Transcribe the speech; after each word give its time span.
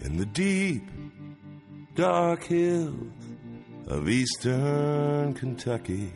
In 0.00 0.16
the 0.16 0.24
deep, 0.32 0.88
dark 1.94 2.44
hills 2.44 2.94
of 3.88 4.08
eastern 4.08 5.34
Kentucky. 5.34 6.10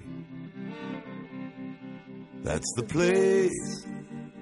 That's 2.43 2.73
the 2.77 2.84
place 2.84 3.86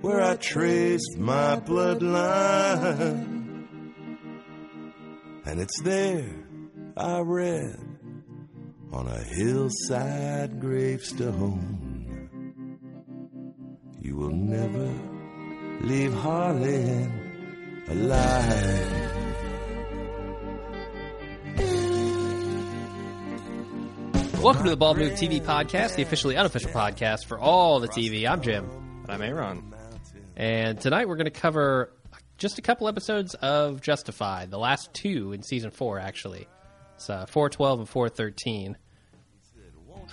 where 0.01 0.21
I 0.21 0.37
traced 0.37 1.19
my 1.19 1.57
bloodline. 1.57 3.40
And 5.51 5.59
it's 5.61 5.81
there 5.83 6.25
I 6.97 7.19
read 7.23 7.77
on 8.93 9.09
a 9.09 9.19
hillside 9.35 10.61
gravestone. 10.61 12.29
You 14.01 14.15
will 14.15 14.31
never 14.31 14.95
leave 15.81 16.15
Harlan 16.15 17.83
alive. 17.89 19.11
Welcome 24.41 24.65
to 24.65 24.71
the 24.71 24.77
Bald 24.77 24.99
Move 24.99 25.15
TV 25.15 25.43
podcast, 25.43 25.97
the 25.97 26.03
officially 26.03 26.37
unofficial 26.37 26.71
podcast 26.71 27.27
for 27.27 27.41
all 27.41 27.81
the 27.81 27.89
TV. 27.89 28.25
I'm 28.25 28.41
Jim, 28.41 28.71
And 29.03 29.11
I'm 29.11 29.21
Aaron. 29.21 29.75
and 30.37 30.81
tonight 30.81 31.09
we're 31.09 31.17
going 31.17 31.25
to 31.27 31.33
cover 31.33 31.93
just 32.41 32.59
a 32.59 32.63
couple 32.63 32.89
episodes 32.89 33.35
of 33.35 33.83
Justified, 33.83 34.51
the 34.51 34.59
last 34.59 34.93
two 34.95 35.33
in 35.33 35.43
season 35.43 35.71
four, 35.71 36.01
actually. 36.01 36.49
It's 36.97 37.09
uh, 37.09 37.27
412 37.27 37.81
and 37.81 37.89
413. 37.89 38.77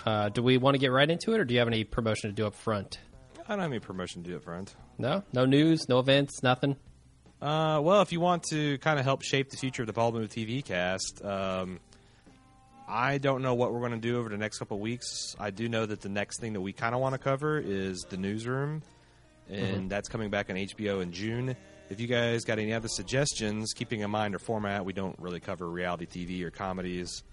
Uh, 0.06 0.30
do 0.30 0.44
we 0.44 0.58
want 0.58 0.76
to 0.76 0.80
get 0.80 0.92
right 0.92 1.10
into 1.10 1.34
it, 1.34 1.40
or 1.40 1.46
do 1.46 1.54
you 1.54 1.60
have 1.60 1.70
any 1.70 1.86
promotion 1.86 2.30
to 2.30 2.36
do 2.36 2.46
up 2.46 2.54
front? 2.54 3.00
I 3.46 3.54
don't 3.54 3.60
have 3.60 3.72
any 3.72 3.80
promotion 3.80 4.24
to 4.24 4.30
do 4.30 4.36
up 4.36 4.44
front. 4.44 4.76
No? 4.98 5.24
No 5.34 5.46
news, 5.46 5.88
no 5.88 6.00
events, 6.00 6.44
nothing? 6.44 6.76
Uh, 7.42 7.80
well, 7.82 8.02
if 8.02 8.12
you 8.12 8.20
want 8.20 8.44
to 8.52 8.78
kind 8.80 9.00
of 9.00 9.06
help 9.06 9.22
shape 9.24 9.50
the 9.50 9.58
future 9.58 9.84
of 9.84 9.88
the 9.88 9.94
Bald 9.94 10.14
Move 10.14 10.30
TV 10.30 10.64
cast, 10.64 11.24
um, 11.24 11.80
I 12.90 13.20
don't 13.20 13.42
know 13.42 13.54
what 13.54 13.72
we're 13.72 13.80
going 13.80 13.92
to 13.94 13.98
do 13.98 14.20
over 14.20 14.28
the 14.28 14.38
next 14.38 14.60
couple 14.60 14.80
weeks. 14.80 15.34
I 15.40 15.52
do 15.52 15.70
know 15.70 15.86
that 15.86 16.02
the 16.02 16.10
next 16.10 16.42
thing 16.42 16.54
that 16.54 16.62
we 16.62 16.74
kind 16.74 16.94
of 16.94 17.00
want 17.00 17.14
to 17.14 17.20
cover 17.20 17.58
is 17.58 18.06
the 18.10 18.18
newsroom, 18.18 18.82
and 19.50 19.90
that's 19.90 20.10
coming 20.10 20.30
back 20.30 20.50
on 20.50 20.58
HBO 20.58 21.02
in 21.02 21.14
June. 21.14 21.56
If 21.90 22.00
you 22.02 22.08
guys 22.08 22.44
got 22.44 22.60
any 22.60 22.74
other 22.74 22.90
suggestions, 22.90 23.74
keeping 23.74 24.02
in 24.02 24.12
mind 24.12 24.36
our 24.36 24.40
format, 24.40 24.84
we 24.84 24.92
don't 24.94 25.18
really 25.20 25.40
cover 25.40 25.70
reality 25.70 26.06
TV 26.06 26.44
or 26.44 26.52
comedies. 26.52 27.24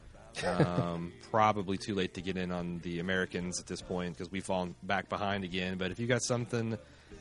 um, 0.46 1.12
probably 1.30 1.76
too 1.76 1.94
late 1.94 2.14
to 2.14 2.20
get 2.20 2.36
in 2.36 2.52
on 2.52 2.78
the 2.84 3.00
Americans 3.00 3.58
at 3.60 3.66
this 3.66 3.80
point 3.82 4.14
because 4.16 4.30
we've 4.30 4.44
fallen 4.44 4.74
back 4.84 5.08
behind 5.08 5.42
again. 5.44 5.76
But 5.76 5.90
if 5.90 5.98
you 5.98 6.06
got 6.06 6.22
something 6.22 6.78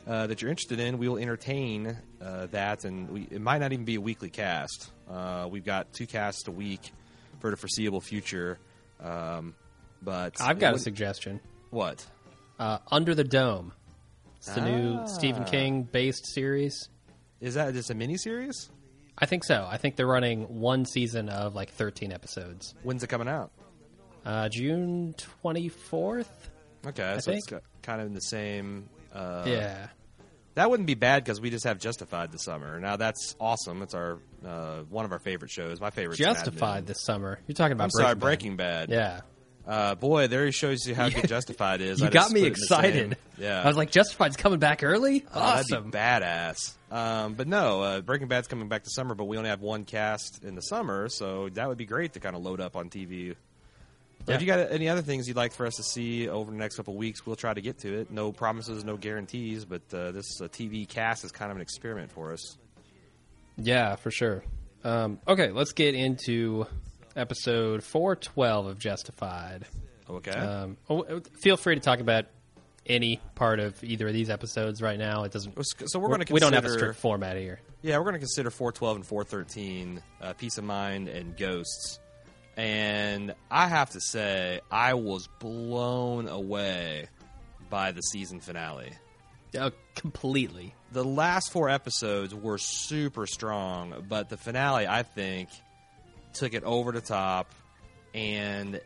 uh, 0.08 0.28
that 0.28 0.42
you're 0.42 0.52
interested 0.52 0.80
in, 0.80 1.00
we 1.00 1.08
will 1.10 1.18
entertain 1.18 1.98
uh, 2.22 2.48
that, 2.52 2.86
and 2.86 3.10
we, 3.10 3.22
it 3.32 3.42
might 3.42 3.60
not 3.60 3.74
even 3.74 3.86
be 3.86 3.96
a 3.96 4.02
weekly 4.02 4.30
cast. 4.30 4.92
Uh, 5.10 5.48
we've 5.50 5.66
got 5.66 5.92
two 5.94 6.06
casts 6.06 6.48
a 6.48 6.52
week 6.52 6.92
for 7.40 7.50
the 7.50 7.58
foreseeable 7.58 8.02
future. 8.02 8.60
Um, 9.02 9.56
but 10.04 10.40
I've 10.40 10.60
got 10.60 10.68
a 10.68 10.72
wouldn't- 10.74 10.82
suggestion. 10.84 11.40
What? 11.72 12.06
Uh, 12.60 12.78
Under 12.92 13.16
the 13.16 13.24
Dome. 13.24 13.74
It's 14.38 14.54
the 14.54 14.62
new 14.62 15.08
Stephen 15.08 15.44
Ah. 15.44 15.50
King 15.50 15.84
based 15.84 16.28
series. 16.28 16.90
Is 17.44 17.56
that 17.56 17.74
just 17.74 17.90
a 17.90 17.94
mini 17.94 18.16
series? 18.16 18.70
I 19.18 19.26
think 19.26 19.44
so. 19.44 19.68
I 19.70 19.76
think 19.76 19.98
they're 19.98 20.08
running 20.08 20.62
one 20.62 20.86
season 20.86 21.28
of 21.28 21.54
like 21.54 21.72
13 21.72 22.14
episodes. 22.14 22.74
When's 22.84 23.04
it 23.04 23.08
coming 23.08 23.28
out? 23.28 23.52
Uh, 24.26 24.48
June 24.48 25.14
24th? 25.44 26.26
Okay, 26.88 27.02
so 27.02 27.16
it's 27.16 27.26
think. 27.26 27.50
got- 27.50 27.64
kind 27.82 28.00
of 28.00 28.08
in 28.08 28.14
the 28.14 28.22
same. 28.22 28.88
Uh, 29.14 29.44
yeah. 29.46 29.88
That 30.56 30.70
wouldn't 30.70 30.88
be 30.88 30.94
bad 30.94 31.24
because 31.24 31.42
we 31.42 31.50
just 31.50 31.66
have 31.66 31.80
Justified 31.80 32.32
this 32.32 32.44
summer. 32.44 32.80
Now 32.80 32.96
that's 32.96 33.36
awesome. 33.42 33.82
It's 33.82 33.94
our 33.94 34.20
uh, 34.46 34.84
one 34.90 35.04
of 35.04 35.12
our 35.12 35.20
favorite 35.20 35.52
shows. 35.52 35.82
My 35.82 35.90
favorite. 35.90 36.18
Justified 36.18 36.86
this 36.88 37.04
summer. 37.04 37.40
You're 37.48 37.56
talking 37.56 37.74
about 37.74 37.86
I'm 37.86 37.90
sorry, 37.92 38.16
Breaking 38.16 38.56
Breaking 38.56 38.58
Bad. 38.58 38.90
Bad. 38.90 38.96
Yeah. 38.96 39.22
Uh, 39.66 39.96
boy, 39.96 40.28
there 40.28 40.46
he 40.46 40.52
shows 40.52 40.86
you 40.86 40.94
how 40.94 41.08
good 41.10 41.28
Justified 41.28 41.80
is. 41.82 42.00
You 42.02 42.08
I 42.08 42.10
got 42.10 42.32
me 42.32 42.42
put 42.42 42.46
it 42.46 42.48
in 42.48 42.54
the 42.54 42.62
excited. 42.62 43.18
Yeah, 43.38 43.62
I 43.64 43.68
was 43.68 43.78
like, 43.78 43.92
Justified's 43.92 44.36
coming 44.36 44.60
back 44.60 44.84
early? 44.84 45.26
Oh, 45.34 45.40
awesome. 45.40 45.92
Badass. 45.92 46.74
Um, 46.92 47.34
but 47.36 47.48
no, 47.48 47.82
uh, 47.82 48.02
Breaking 48.02 48.28
Bad's 48.28 48.48
coming 48.48 48.68
back 48.68 48.84
to 48.84 48.90
summer, 48.90 49.16
but 49.16 49.24
we 49.24 49.38
only 49.38 49.50
have 49.50 49.62
one 49.62 49.86
cast 49.86 50.44
in 50.44 50.56
the 50.56 50.62
summer, 50.62 51.08
so 51.10 51.50
that 51.50 51.68
would 51.68 51.78
be 51.78 51.86
great 51.86 52.14
to 52.14 52.20
kind 52.20 52.36
of 52.36 52.44
load 52.44 52.60
up 52.60 52.76
on 52.76 52.90
TV. 52.90 53.36
Yeah. 54.28 54.36
If 54.36 54.42
you 54.42 54.48
got 54.48 54.72
any 54.72 54.88
other 54.90 55.02
things 55.02 55.28
you'd 55.28 55.38
like 55.38 55.54
for 55.54 55.66
us 55.66 55.76
to 55.76 55.84
see 55.84 56.30
over 56.30 56.52
the 56.52 56.58
next 56.58 56.76
couple 56.76 56.94
of 56.94 56.98
weeks, 56.98 57.26
we'll 57.26 57.36
try 57.36 57.54
to 57.54 57.62
get 57.62 57.80
to 57.80 58.02
it. 58.02 58.12
No 58.12 58.32
promises, 58.32 58.84
no 58.84 58.96
guarantees, 58.96 59.66
but 59.66 59.82
uh, 59.94 60.12
this 60.12 60.40
uh, 60.42 60.46
TV 60.46 60.88
cast 60.88 61.26
is 61.26 61.32
kind 61.32 61.52
of 61.52 61.58
an 61.58 61.62
experiment 61.62 62.12
for 62.12 62.32
us. 62.32 62.58
Yeah, 63.58 63.96
for 63.96 64.12
sure. 64.12 64.44
Um, 64.84 65.20
okay, 65.28 65.52
let's 65.52 65.74
get 65.74 65.96
into 65.96 66.68
episode 67.16 67.84
412 67.84 68.66
of 68.66 68.80
Justified. 68.80 69.66
Okay. 70.10 70.32
Um, 70.32 70.78
oh, 70.90 71.22
feel 71.42 71.58
free 71.58 71.76
to 71.76 71.82
talk 71.82 72.00
about 72.00 72.26
any 72.86 73.20
part 73.36 73.60
of 73.60 73.82
either 73.84 74.08
of 74.08 74.14
these 74.14 74.30
episodes 74.30 74.82
right 74.82 75.00
now. 75.00 75.24
It 75.24 75.32
doesn't. 75.32 75.58
so 75.90 76.00
we're 76.00 76.10
going 76.10 76.26
to 76.26 76.34
we 76.34 76.40
don't 76.40 76.54
have 76.54 76.66
a 76.66 76.70
strict 76.70 77.00
format 77.00 77.38
here. 77.38 77.60
Yeah, 77.82 77.98
we're 77.98 78.06
going 78.06 78.16
to 78.16 78.20
consider 78.20 78.50
412 78.50 78.96
and 78.98 79.06
413 79.06 80.04
uh, 80.22 80.34
Peace 80.34 80.58
of 80.58 80.64
Mind 80.64 81.08
and 81.08 81.36
Ghosts. 81.36 82.00
And 82.56 83.34
I 83.50 83.68
have 83.68 83.92
to 83.92 84.00
say, 84.00 84.62
I 84.72 84.94
was 84.94 85.28
blown 85.40 86.28
away 86.28 87.08
by 87.70 87.92
the 87.92 88.02
season 88.02 88.40
finale. 88.40 88.92
Uh, 89.58 89.72
completely. 89.96 90.76
The 90.92 91.04
last 91.04 91.52
four 91.52 91.70
episodes 91.70 92.34
were 92.34 92.58
super 92.58 93.26
strong, 93.26 94.06
but 94.08 94.30
the 94.30 94.38
finale, 94.38 94.88
I 94.88 95.04
think, 95.04 95.50
took 96.34 96.54
it 96.54 96.64
over 96.64 96.92
the 96.92 97.02
top 97.02 97.52
and 98.14 98.80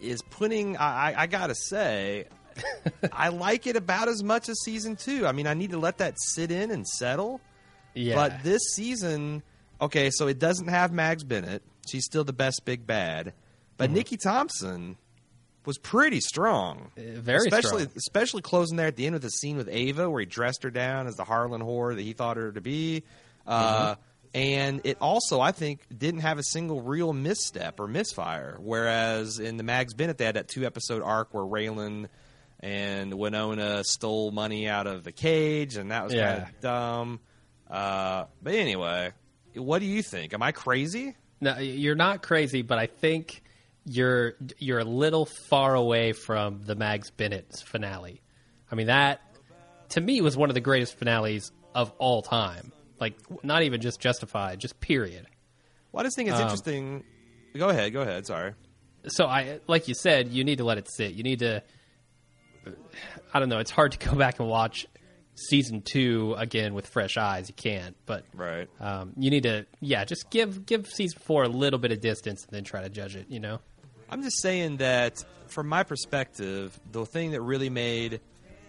is 0.00 0.22
putting. 0.22 0.76
I, 0.76 1.14
I, 1.22 1.26
gotta 1.26 1.54
say, 1.54 2.26
I 3.12 3.28
like 3.28 3.66
it 3.66 3.76
about 3.76 4.08
as 4.08 4.22
much 4.22 4.48
as 4.48 4.60
season 4.62 4.96
two. 4.96 5.26
I 5.26 5.32
mean, 5.32 5.46
I 5.46 5.54
need 5.54 5.70
to 5.70 5.78
let 5.78 5.98
that 5.98 6.14
sit 6.18 6.50
in 6.50 6.70
and 6.70 6.86
settle. 6.86 7.40
Yeah. 7.94 8.14
But 8.14 8.42
this 8.42 8.62
season, 8.74 9.42
okay, 9.80 10.10
so 10.10 10.28
it 10.28 10.38
doesn't 10.38 10.68
have 10.68 10.92
Mags 10.92 11.24
Bennett. 11.24 11.62
She's 11.90 12.04
still 12.04 12.24
the 12.24 12.32
best 12.32 12.62
big 12.64 12.86
bad. 12.86 13.32
But 13.76 13.86
Mm-hmm. 13.86 13.94
Nikki 13.94 14.16
Thompson 14.16 14.96
was 15.66 15.78
pretty 15.78 16.20
strong. 16.20 16.90
Uh, 16.96 17.20
very 17.20 17.46
especially 17.46 17.82
strong. 17.82 17.96
especially 17.96 18.42
closing 18.42 18.76
there 18.76 18.86
at 18.86 18.96
the 18.96 19.06
end 19.06 19.16
of 19.16 19.22
the 19.22 19.30
scene 19.30 19.56
with 19.56 19.68
Ava 19.70 20.08
where 20.08 20.20
he 20.20 20.26
dressed 20.26 20.62
her 20.62 20.70
down 20.70 21.06
as 21.06 21.16
the 21.16 21.24
Harlan 21.24 21.62
whore 21.62 21.94
that 21.94 22.02
he 22.02 22.12
thought 22.12 22.36
her 22.36 22.52
to 22.52 22.60
be. 22.60 23.02
Uh, 23.46 23.94
Mm-hmm. 23.94 24.00
And 24.34 24.80
it 24.84 24.96
also, 25.00 25.40
I 25.40 25.52
think, 25.52 25.80
didn't 25.96 26.20
have 26.20 26.38
a 26.38 26.42
single 26.42 26.80
real 26.82 27.12
misstep 27.12 27.80
or 27.80 27.88
misfire. 27.88 28.56
Whereas 28.60 29.38
in 29.38 29.56
the 29.56 29.62
Mags 29.64 29.94
Bennett, 29.94 30.18
they 30.18 30.24
had 30.24 30.36
that 30.36 30.48
two 30.48 30.64
episode 30.64 31.02
arc 31.02 31.34
where 31.34 31.44
Raylan 31.44 32.06
and 32.60 33.14
Winona 33.14 33.82
stole 33.84 34.30
money 34.30 34.68
out 34.68 34.86
of 34.86 35.02
the 35.04 35.12
cage, 35.12 35.76
and 35.76 35.90
that 35.90 36.04
was 36.04 36.14
Yeah. 36.14 36.32
kind 36.36 36.42
of 36.54 36.60
dumb. 36.60 37.20
Uh, 37.70 38.24
but 38.42 38.54
anyway, 38.54 39.12
what 39.54 39.78
do 39.80 39.86
you 39.86 40.02
think? 40.02 40.34
Am 40.34 40.42
I 40.42 40.52
crazy? 40.52 41.16
No, 41.40 41.58
you're 41.58 41.94
not 41.94 42.22
crazy, 42.22 42.62
but 42.62 42.78
I 42.78 42.86
think 42.86 43.42
you're 43.86 44.34
you're 44.58 44.78
a 44.80 44.84
little 44.84 45.24
far 45.24 45.74
away 45.74 46.12
from 46.12 46.62
the 46.64 46.74
Mags 46.74 47.10
Bennett's 47.10 47.62
finale. 47.62 48.20
I 48.70 48.74
mean 48.74 48.88
that 48.88 49.22
to 49.90 50.00
me 50.02 50.20
was 50.20 50.36
one 50.36 50.50
of 50.50 50.54
the 50.54 50.60
greatest 50.60 50.96
finales 50.98 51.50
of 51.74 51.90
all 51.98 52.20
time. 52.20 52.72
Like 53.00 53.14
not 53.42 53.62
even 53.62 53.80
just 53.80 53.98
justified, 54.00 54.58
just 54.60 54.78
period. 54.80 55.26
Well, 55.92 56.02
I 56.02 56.04
just 56.04 56.16
think 56.16 56.28
it's 56.28 56.36
Um, 56.38 56.42
interesting. 56.42 57.04
Go 57.56 57.68
ahead, 57.70 57.92
go 57.92 58.02
ahead. 58.02 58.26
Sorry. 58.26 58.52
So 59.08 59.24
I 59.26 59.60
like 59.66 59.88
you 59.88 59.94
said, 59.94 60.28
you 60.28 60.44
need 60.44 60.58
to 60.58 60.64
let 60.64 60.78
it 60.78 60.86
sit. 60.90 61.14
You 61.14 61.22
need 61.22 61.38
to 61.40 61.62
I 63.32 63.38
don't 63.38 63.48
know, 63.48 63.58
it's 63.58 63.70
hard 63.70 63.92
to 63.92 63.98
go 64.10 64.14
back 64.18 64.38
and 64.40 64.48
watch 64.48 64.86
season 65.34 65.80
2 65.82 66.34
again 66.36 66.74
with 66.74 66.86
fresh 66.86 67.16
eyes. 67.16 67.48
You 67.48 67.54
can't, 67.54 67.96
but 68.04 68.24
Right. 68.34 68.68
um, 68.78 69.14
you 69.16 69.30
need 69.30 69.44
to 69.44 69.64
yeah, 69.80 70.04
just 70.04 70.28
give 70.30 70.66
give 70.66 70.86
season 70.86 71.18
4 71.24 71.44
a 71.44 71.48
little 71.48 71.78
bit 71.78 71.92
of 71.92 72.00
distance 72.00 72.44
and 72.44 72.52
then 72.52 72.64
try 72.64 72.82
to 72.82 72.90
judge 72.90 73.16
it, 73.16 73.26
you 73.30 73.40
know. 73.40 73.60
I'm 74.10 74.22
just 74.22 74.42
saying 74.42 74.78
that 74.78 75.24
from 75.48 75.68
my 75.68 75.82
perspective, 75.84 76.78
the 76.92 77.06
thing 77.06 77.30
that 77.30 77.40
really 77.40 77.70
made 77.70 78.20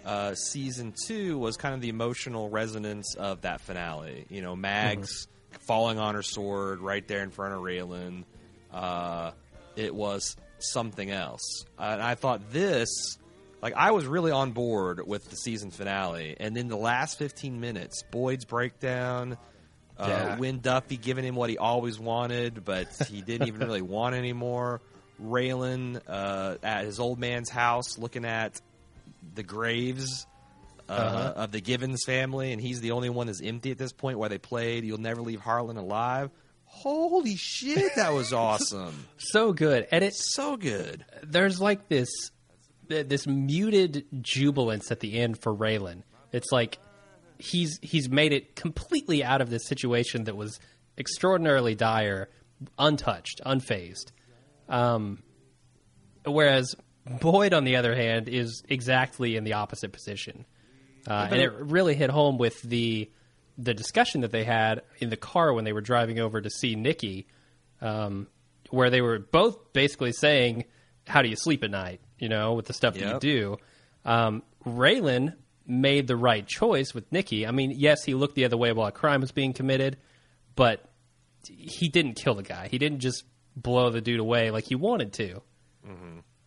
uh, 0.05 0.35
season 0.35 0.93
two 1.07 1.37
was 1.37 1.57
kind 1.57 1.73
of 1.75 1.81
the 1.81 1.89
emotional 1.89 2.49
resonance 2.49 3.15
of 3.15 3.41
that 3.41 3.61
finale. 3.61 4.25
You 4.29 4.41
know, 4.41 4.55
Mags 4.55 5.27
falling 5.67 5.99
on 5.99 6.15
her 6.15 6.23
sword 6.23 6.79
right 6.79 7.07
there 7.07 7.23
in 7.23 7.29
front 7.31 7.53
of 7.53 7.61
Raylan. 7.61 8.23
Uh, 8.71 9.31
it 9.75 9.93
was 9.93 10.35
something 10.59 11.09
else. 11.11 11.65
Uh, 11.77 11.83
and 11.93 12.01
I 12.01 12.15
thought 12.15 12.51
this, 12.51 13.17
like, 13.61 13.73
I 13.75 13.91
was 13.91 14.05
really 14.05 14.31
on 14.31 14.51
board 14.51 15.05
with 15.05 15.29
the 15.29 15.35
season 15.35 15.71
finale. 15.71 16.35
And 16.39 16.55
then 16.55 16.67
the 16.67 16.77
last 16.77 17.17
15 17.17 17.59
minutes, 17.59 18.03
Boyd's 18.11 18.45
breakdown, 18.45 19.37
Uh, 19.97 20.07
Yeah. 20.07 20.37
Wynn 20.37 20.59
Duffy 20.61 20.97
giving 20.97 21.23
him 21.25 21.35
what 21.35 21.49
he 21.49 21.57
always 21.57 21.99
wanted, 21.99 22.63
but 22.65 22.87
he 23.09 23.21
didn't 23.21 23.47
even 23.47 23.61
really 23.67 23.81
want 23.83 24.15
anymore. 24.15 24.81
Raylan 25.21 26.01
uh, 26.07 26.55
at 26.63 26.85
his 26.85 26.99
old 26.99 27.19
man's 27.19 27.49
house 27.49 27.97
looking 27.99 28.25
at 28.25 28.59
the 29.33 29.43
graves 29.43 30.25
uh, 30.89 30.93
Uh-huh. 30.93 31.33
of 31.37 31.51
the 31.51 31.61
Givens 31.61 32.03
family, 32.05 32.51
and 32.51 32.61
he's 32.61 32.81
the 32.81 32.91
only 32.91 33.09
one 33.09 33.27
that's 33.27 33.41
empty 33.41 33.71
at 33.71 33.77
this 33.77 33.93
point. 33.93 34.17
Where 34.19 34.29
they 34.29 34.37
played 34.37 34.83
"You'll 34.83 34.97
Never 34.99 35.21
Leave 35.21 35.39
Harlan 35.41 35.77
Alive." 35.77 36.29
Holy 36.65 37.35
shit, 37.35 37.95
that 37.95 38.13
was 38.13 38.33
awesome! 38.49 39.07
So 39.17 39.53
good, 39.53 39.87
and 39.91 40.03
it's 40.03 40.33
so 40.33 40.57
good. 40.57 41.05
there's 41.23 41.59
like 41.61 41.87
this 41.87 42.09
this 42.87 43.25
muted 43.27 44.05
jubilance 44.21 44.91
at 44.91 44.99
the 44.99 45.17
end 45.19 45.41
for 45.41 45.55
Raylan. 45.55 46.03
It's 46.33 46.51
like 46.51 46.77
he's 47.37 47.79
he's 47.81 48.09
made 48.09 48.33
it 48.33 48.55
completely 48.55 49.23
out 49.23 49.39
of 49.41 49.49
this 49.49 49.65
situation 49.65 50.25
that 50.25 50.35
was 50.35 50.59
extraordinarily 50.97 51.75
dire, 51.75 52.29
untouched, 52.77 53.39
unfazed. 53.45 54.11
Um, 54.67 55.23
whereas 56.25 56.75
Boyd, 57.05 57.53
on 57.53 57.63
the 57.63 57.77
other 57.77 57.95
hand, 57.95 58.27
is 58.29 58.63
exactly 58.69 59.35
in 59.35 59.43
the 59.43 59.53
opposite 59.53 59.91
position, 59.91 60.45
uh, 61.07 61.27
and 61.31 61.41
it 61.41 61.51
really 61.51 61.95
hit 61.95 62.09
home 62.09 62.37
with 62.37 62.61
the 62.61 63.09
the 63.57 63.73
discussion 63.73 64.21
that 64.21 64.31
they 64.31 64.43
had 64.43 64.81
in 64.99 65.09
the 65.09 65.17
car 65.17 65.53
when 65.53 65.65
they 65.65 65.73
were 65.73 65.81
driving 65.81 66.19
over 66.19 66.41
to 66.41 66.49
see 66.49 66.75
Nikki, 66.75 67.27
um, 67.81 68.27
where 68.69 68.89
they 68.89 69.01
were 69.01 69.19
both 69.19 69.73
basically 69.73 70.11
saying, 70.11 70.65
"How 71.07 71.21
do 71.21 71.29
you 71.29 71.35
sleep 71.35 71.63
at 71.63 71.71
night?" 71.71 72.01
You 72.19 72.29
know, 72.29 72.53
with 72.53 72.65
the 72.65 72.73
stuff 72.73 72.93
that 72.95 73.13
you 73.13 73.19
do. 73.19 73.57
Um, 74.05 74.43
Raylan 74.65 75.33
made 75.65 76.07
the 76.07 76.15
right 76.15 76.45
choice 76.45 76.93
with 76.93 77.11
Nikki. 77.11 77.47
I 77.47 77.51
mean, 77.51 77.71
yes, 77.75 78.03
he 78.03 78.13
looked 78.13 78.35
the 78.35 78.45
other 78.45 78.57
way 78.57 78.71
while 78.73 78.87
a 78.87 78.91
crime 78.91 79.21
was 79.21 79.31
being 79.31 79.53
committed, 79.53 79.97
but 80.55 80.87
he 81.47 81.87
didn't 81.89 82.13
kill 82.13 82.35
the 82.35 82.43
guy. 82.43 82.67
He 82.69 82.77
didn't 82.77 82.99
just 82.99 83.23
blow 83.55 83.89
the 83.89 84.01
dude 84.01 84.19
away 84.19 84.51
like 84.51 84.65
he 84.67 84.75
wanted 84.75 85.13
to. 85.13 85.41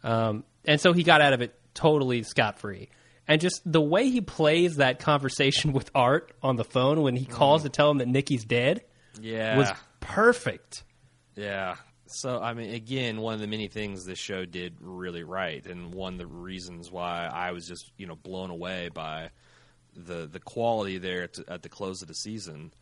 Um, 0.04 0.44
and 0.64 0.80
so 0.80 0.92
he 0.92 1.02
got 1.02 1.20
out 1.20 1.32
of 1.32 1.40
it 1.42 1.58
totally 1.74 2.22
scot 2.22 2.58
free. 2.60 2.88
And 3.26 3.40
just 3.40 3.60
the 3.64 3.80
way 3.80 4.10
he 4.10 4.20
plays 4.20 4.76
that 4.76 4.98
conversation 5.00 5.72
with 5.78 5.90
Art 5.94 6.32
on 6.42 6.56
the 6.56 6.64
phone 6.64 7.00
when 7.02 7.16
he 7.16 7.24
calls 7.24 7.62
to 7.64 7.68
tell 7.70 7.90
him 7.90 7.98
that 7.98 8.08
Nikki's 8.08 8.44
dead 8.44 8.82
Yeah, 9.20 9.56
was 9.56 9.72
perfect. 10.00 10.84
Yeah. 11.34 11.76
So 12.06 12.38
I 12.40 12.52
mean, 12.54 12.74
again, 12.74 13.20
one 13.20 13.34
of 13.34 13.40
the 13.40 13.46
many 13.46 13.66
things 13.66 14.04
this 14.04 14.18
show 14.18 14.44
did 14.44 14.76
really 14.80 15.24
right, 15.24 15.64
and 15.66 15.92
one 15.92 16.12
of 16.12 16.18
the 16.18 16.26
reasons 16.26 16.90
why 16.90 17.26
I 17.26 17.50
was 17.52 17.66
just 17.66 17.90
you 17.96 18.06
know 18.06 18.14
blown 18.14 18.50
away 18.50 18.88
by 18.92 19.30
the 19.96 20.26
the 20.26 20.38
quality 20.38 20.98
there 20.98 21.24
at, 21.24 21.38
at 21.48 21.62
the 21.62 21.68
close 21.68 22.02
of 22.02 22.08
the 22.08 22.14
season. 22.14 22.72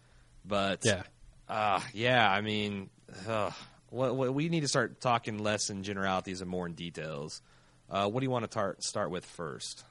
But 0.44 0.84
Yeah. 0.84 1.04
uh, 1.48 1.80
yeah, 1.94 2.28
I 2.30 2.40
mean, 2.42 2.90
uh, 3.26 3.52
what, 3.93 4.17
what, 4.17 4.35
we 4.35 4.49
need 4.49 4.61
to 4.61 4.69
start 4.69 5.00
talking 5.00 5.39
less 5.39 5.71
in 5.71 5.83
generalities 5.83 6.41
and 6.41 6.50
more 6.50 6.67
in 6.67 6.73
details. 6.75 7.43
Uh, 7.91 8.09
what 8.09 8.21
do 8.21 8.25
you 8.27 8.31
want 8.31 8.44
to 8.44 8.49
tar- 8.49 8.77
start 8.81 9.11
with 9.11 9.25
first? 9.25 9.85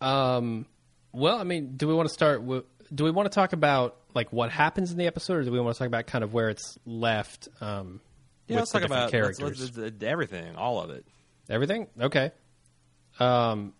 Um, 0.00 0.66
well, 1.12 1.38
I 1.38 1.44
mean, 1.44 1.76
do 1.76 1.88
we 1.88 1.94
want 1.94 2.08
to 2.08 2.12
start? 2.12 2.42
With, 2.42 2.64
do 2.94 3.04
we 3.04 3.10
want 3.10 3.30
to 3.30 3.34
talk 3.34 3.52
about 3.54 3.96
like 4.14 4.32
what 4.32 4.50
happens 4.50 4.92
in 4.92 4.98
the 4.98 5.06
episode, 5.06 5.36
or 5.38 5.44
do 5.44 5.50
we 5.52 5.58
want 5.60 5.74
to 5.74 5.78
talk 5.78 5.88
about 5.88 6.06
kind 6.06 6.22
of 6.22 6.32
where 6.34 6.50
it's 6.50 6.78
left? 6.84 7.48
Um, 7.60 8.00
Yeah, 8.46 8.58
let's 8.58 8.70
talk 8.70 8.82
about 8.82 9.10
characters. 9.10 9.40
let's- 9.40 9.60
let's- 9.60 9.76
let's- 9.78 10.02
everything, 10.04 10.54
all 10.56 10.80
of 10.80 10.90
it. 10.90 11.06
Everything? 11.48 11.86
Okay. 12.00 12.32
Um, 13.18 13.72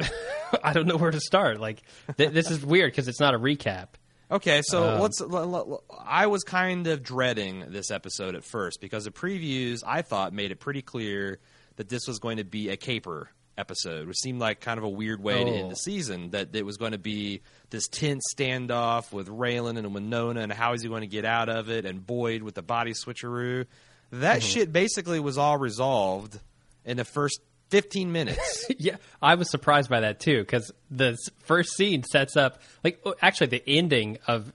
I 0.64 0.72
don't 0.72 0.86
know 0.86 0.96
where 0.96 1.10
to 1.10 1.20
start. 1.20 1.60
Like, 1.60 1.82
th- 2.16 2.30
this 2.32 2.50
is 2.50 2.64
weird 2.64 2.90
because 2.92 3.06
it's 3.08 3.20
not 3.20 3.34
a 3.34 3.38
recap. 3.38 3.88
Okay, 4.32 4.62
so 4.64 4.94
Um, 4.94 5.00
let's. 5.00 5.20
l- 5.20 5.36
l- 5.36 5.54
l- 5.54 5.84
I 6.04 6.26
was 6.26 6.42
kind 6.42 6.86
of 6.86 7.02
dreading 7.02 7.66
this 7.68 7.90
episode 7.90 8.34
at 8.34 8.44
first 8.44 8.80
because 8.80 9.04
the 9.04 9.10
previews 9.10 9.80
I 9.86 10.02
thought 10.02 10.32
made 10.32 10.50
it 10.50 10.58
pretty 10.60 10.80
clear 10.82 11.38
that 11.76 11.88
this 11.88 12.06
was 12.08 12.18
going 12.18 12.38
to 12.38 12.44
be 12.44 12.70
a 12.70 12.76
caper 12.76 13.28
episode, 13.58 14.08
which 14.08 14.16
seemed 14.16 14.40
like 14.40 14.60
kind 14.60 14.78
of 14.78 14.84
a 14.84 14.88
weird 14.88 15.22
way 15.22 15.44
to 15.44 15.50
Oh. 15.50 15.54
end 15.54 15.70
the 15.70 15.76
season. 15.76 16.30
That 16.30 16.54
it 16.56 16.64
was 16.64 16.78
going 16.78 16.92
to 16.92 16.98
be 16.98 17.42
this 17.68 17.86
tense 17.88 18.22
standoff 18.34 19.12
with 19.12 19.28
Raylan 19.28 19.76
and 19.76 19.92
Winona, 19.94 20.40
and 20.40 20.52
how 20.52 20.72
is 20.72 20.80
he 20.82 20.88
going 20.88 21.02
to 21.02 21.06
get 21.06 21.26
out 21.26 21.50
of 21.50 21.68
it, 21.68 21.84
and 21.84 22.04
Boyd 22.06 22.42
with 22.42 22.54
the 22.54 22.62
body 22.62 22.92
switcheroo. 22.94 23.66
That 24.12 24.38
Mm-hmm. 24.40 24.46
shit 24.48 24.72
basically 24.72 25.20
was 25.20 25.36
all 25.36 25.58
resolved 25.58 26.38
in 26.86 26.96
the 26.96 27.04
first 27.04 27.40
fifteen 27.72 28.12
minutes. 28.12 28.66
yeah, 28.78 28.96
I 29.20 29.34
was 29.34 29.50
surprised 29.50 29.90
by 29.90 30.00
that 30.00 30.20
too 30.20 30.38
because 30.38 30.70
the 30.90 31.16
first 31.40 31.74
scene 31.76 32.04
sets 32.04 32.36
up 32.36 32.62
like 32.84 33.00
oh, 33.04 33.14
actually 33.20 33.48
the 33.48 33.62
ending 33.66 34.18
of 34.28 34.52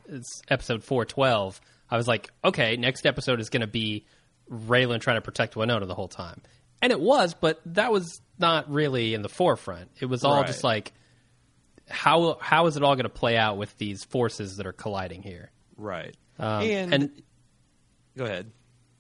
episode 0.48 0.84
four 0.86 1.04
twelve. 1.04 1.60
I 1.92 1.98
was 1.98 2.08
like, 2.08 2.30
okay, 2.46 2.78
next 2.78 3.06
episode 3.06 3.40
is 3.42 3.50
going 3.50 3.62
to 3.62 3.68
be 3.68 4.06
Raylan 4.50 5.02
trying 5.02 5.18
to 5.18 5.22
protect 5.22 5.56
Winona 5.58 5.86
the 5.86 5.96
whole 5.96 6.08
time, 6.08 6.42
and 6.82 6.92
it 6.94 7.00
was, 7.02 7.34
but 7.34 7.60
that 7.66 7.92
was 7.92 8.22
not 8.40 8.72
really 8.72 9.14
in 9.14 9.22
the 9.22 9.30
forefront. 9.30 9.90
It 10.00 10.06
was 10.06 10.24
all 10.24 10.38
Right. 10.38 10.48
just 10.48 10.64
like 10.64 10.94
how 11.90 12.38
how 12.42 12.66
is 12.68 12.78
it 12.78 12.84
all 12.84 12.96
going 12.96 13.04
to 13.06 13.10
play 13.10 13.38
out 13.38 13.58
with 13.58 13.76
these 13.78 14.04
forces 14.04 14.58
that 14.58 14.66
are 14.68 14.74
colliding 14.74 15.22
here? 15.24 15.52
right. 15.78 16.16
Um, 16.40 16.62
and, 16.64 16.94
and- 16.94 17.22
go 18.16 18.26
ahead. 18.26 18.52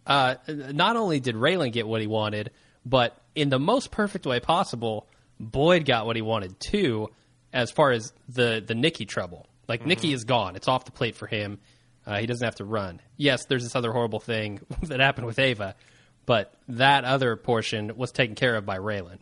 uh, 0.08 0.36
not 0.48 0.96
only 0.96 1.20
did 1.20 1.36
Raylan 1.36 1.72
get 1.72 1.88
what 1.88 2.02
he 2.02 2.08
wanted, 2.08 2.52
but 2.86 3.16
in 3.38 3.50
the 3.50 3.60
most 3.60 3.92
perfect 3.92 4.26
way 4.26 4.40
possible, 4.40 5.08
Boyd 5.40 5.86
got 5.86 6.06
what 6.06 6.16
he 6.16 6.22
wanted 6.22 6.60
too, 6.60 7.10
as 7.54 7.72
far 7.72 7.92
as 7.92 8.12
the 8.28 8.64
the 8.66 8.76
Nikki 8.76 9.06
trouble. 9.06 9.48
Like 9.68 9.86
Nikki 9.86 10.12
is 10.14 10.24
gone; 10.24 10.56
it's 10.56 10.68
off 10.68 10.86
the 10.86 10.92
plate 10.92 11.16
for 11.16 11.28
him. 11.28 11.60
Uh, 12.06 12.18
he 12.20 12.26
doesn't 12.26 12.46
have 12.46 12.56
to 12.56 12.66
run. 12.66 13.02
Yes, 13.18 13.46
there's 13.46 13.64
this 13.64 13.76
other 13.76 13.92
horrible 13.92 14.20
thing 14.20 14.62
that 14.84 15.00
happened 15.00 15.28
with 15.28 15.40
Ava, 15.40 15.76
but 16.26 16.54
that 16.70 17.04
other 17.04 17.36
portion 17.36 17.98
was 17.98 18.12
taken 18.12 18.36
care 18.36 18.56
of 18.56 18.66
by 18.66 18.78
Raylan. 18.78 19.20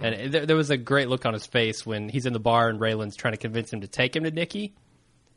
And 0.00 0.32
there, 0.32 0.46
there 0.46 0.56
was 0.56 0.70
a 0.70 0.78
great 0.78 1.08
look 1.10 1.26
on 1.26 1.34
his 1.34 1.44
face 1.44 1.84
when 1.84 2.08
he's 2.08 2.24
in 2.24 2.32
the 2.32 2.40
bar 2.40 2.70
and 2.70 2.80
Raylan's 2.80 3.16
trying 3.16 3.34
to 3.34 3.38
convince 3.38 3.70
him 3.70 3.82
to 3.82 3.86
take 3.86 4.16
him 4.16 4.24
to 4.24 4.30
Nikki, 4.30 4.74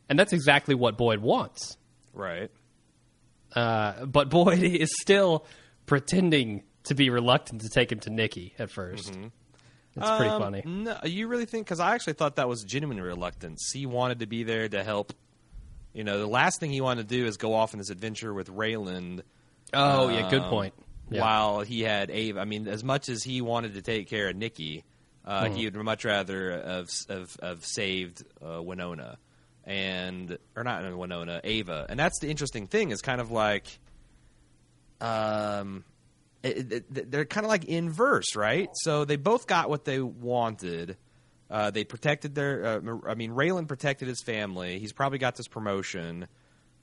and 0.08 0.18
that's 0.18 0.32
exactly 0.32 0.74
what 0.74 0.96
Boyd 0.96 1.20
wants 1.20 1.76
Right. 2.14 2.50
uh, 3.54 4.06
but 4.06 4.30
Boyd 4.30 4.62
is 4.62 4.90
still 5.02 5.44
pretending 5.84 6.62
to 6.88 6.94
be 6.94 7.08
reluctant 7.10 7.62
to 7.62 7.68
take 7.70 7.90
him 7.90 8.00
to 8.00 8.10
Nikki 8.10 8.54
at 8.58 8.68
1st 8.70 9.30
It's 9.96 10.06
pretty 10.16 10.30
Um, 10.30 10.40
funny. 10.42 10.62
No, 10.64 10.98
you 11.04 11.26
really 11.28 11.46
think? 11.46 11.66
Because 11.66 11.80
I 11.80 11.94
actually 11.94 12.12
thought 12.12 12.36
that 12.36 12.48
was 12.48 12.62
genuine 12.64 13.00
reluctance. 13.00 13.70
He 13.72 13.86
wanted 13.86 14.20
to 14.20 14.26
be 14.26 14.42
there 14.44 14.68
to 14.68 14.84
help. 14.84 15.12
You 15.94 16.04
know, 16.04 16.18
the 16.18 16.26
last 16.28 16.60
thing 16.60 16.70
he 16.70 16.80
wanted 16.80 17.08
to 17.08 17.16
do 17.16 17.26
is 17.26 17.36
go 17.36 17.54
off 17.54 17.74
on 17.74 17.78
this 17.78 17.90
adventure 17.90 18.32
with 18.34 18.48
Raylan. 18.48 19.22
Oh, 19.72 20.08
yeah, 20.08 20.28
good 20.30 20.42
um, 20.42 20.50
point. 20.50 20.74
Yeah. 21.10 21.22
While 21.22 21.60
he 21.62 21.80
had 21.80 22.10
Ava, 22.10 22.38
I 22.40 22.44
mean, 22.44 22.68
as 22.68 22.84
much 22.84 23.08
as 23.08 23.22
he 23.24 23.40
wanted 23.40 23.74
to 23.74 23.82
take 23.82 24.08
care 24.08 24.28
of 24.28 24.36
Nikki, 24.36 24.84
uh, 25.24 25.44
Mm-hmm. 25.44 25.54
he 25.54 25.64
would 25.64 25.74
much 25.76 26.04
rather 26.04 26.52
have 26.52 26.88
have, 27.08 27.36
have 27.42 27.64
saved 27.64 28.22
uh, 28.46 28.62
Winona, 28.62 29.18
and 29.64 30.38
or 30.54 30.64
not 30.64 30.84
Winona, 30.96 31.40
Ava. 31.44 31.86
And 31.88 31.98
that's 31.98 32.18
the 32.20 32.28
interesting 32.28 32.66
thing. 32.66 32.90
Is 32.90 33.00
kind 33.02 33.20
of 33.20 33.30
like, 33.30 33.66
um, 35.00 35.84
it, 36.42 36.72
it- 36.94 37.10
they're 37.10 37.24
kind 37.24 37.44
of 37.44 37.48
like 37.50 37.64
inverse, 37.64 38.36
right? 38.36 38.68
So 38.82 39.04
they 39.04 39.16
both 39.16 39.46
got 39.46 39.68
what 39.68 39.84
they 39.84 40.00
wanted. 40.00 40.96
Uh, 41.50 41.70
they 41.70 41.84
protected 41.84 42.34
their. 42.34 42.64
Uh, 42.64 42.96
I 43.08 43.14
mean, 43.14 43.30
Raylan 43.32 43.66
protected 43.68 44.06
his 44.08 44.22
family. 44.22 44.78
He's 44.78 44.92
probably 44.92 45.18
got 45.18 45.34
this 45.36 45.48
promotion, 45.48 46.28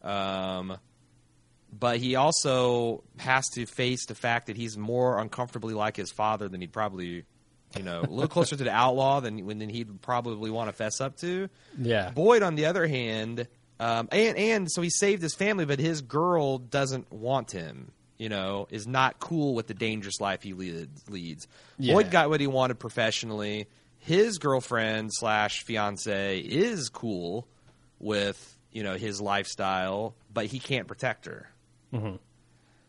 um, 0.01 0.77
but 1.77 1.97
he 1.97 2.15
also 2.15 3.03
has 3.19 3.45
to 3.55 3.65
face 3.65 4.05
the 4.07 4.15
fact 4.15 4.47
that 4.47 4.57
he's 4.57 4.77
more 4.77 5.19
uncomfortably 5.19 5.73
like 5.73 5.95
his 5.97 6.11
father 6.11 6.47
than 6.47 6.61
he'd 6.61 6.71
probably, 6.73 7.25
you 7.77 7.83
know, 7.83 8.01
a 8.01 8.09
little 8.09 8.27
closer 8.27 8.55
to 8.55 8.63
the 8.63 8.71
outlaw 8.73 9.19
than 9.19 9.45
than 9.59 9.69
he'd 9.69 10.01
probably 10.01 10.49
want 10.49 10.69
to 10.69 10.73
fess 10.73 10.99
up 11.01 11.17
to. 11.17 11.49
Yeah. 11.77 12.09
Boyd, 12.11 12.41
on 12.43 12.55
the 12.55 12.65
other 12.65 12.87
hand, 12.87 13.47
um, 13.79 14.07
and 14.11 14.37
and 14.37 14.71
so 14.71 14.81
he 14.81 14.89
saved 14.89 15.21
his 15.21 15.35
family, 15.35 15.65
but 15.65 15.79
his 15.79 16.01
girl 16.01 16.57
doesn't 16.57 17.11
want 17.11 17.51
him. 17.51 17.91
You 18.17 18.29
know, 18.29 18.67
is 18.69 18.87
not 18.87 19.19
cool 19.19 19.55
with 19.55 19.67
the 19.67 19.73
dangerous 19.73 20.21
life 20.21 20.41
he 20.41 20.53
leads. 20.53 21.09
leads. 21.09 21.47
Yeah. 21.77 21.95
Boyd 21.95 22.11
got 22.11 22.29
what 22.29 22.39
he 22.39 22.47
wanted 22.47 22.79
professionally. 22.79 23.67
His 23.97 24.37
girlfriend 24.37 25.11
slash 25.13 25.63
fiance 25.63 26.39
is 26.39 26.89
cool 26.89 27.47
with 27.99 28.57
you 28.71 28.83
know 28.83 28.95
his 28.95 29.19
lifestyle, 29.19 30.15
but 30.33 30.45
he 30.45 30.59
can't 30.59 30.87
protect 30.87 31.25
her. 31.25 31.49
Mm-hmm. 31.93 32.15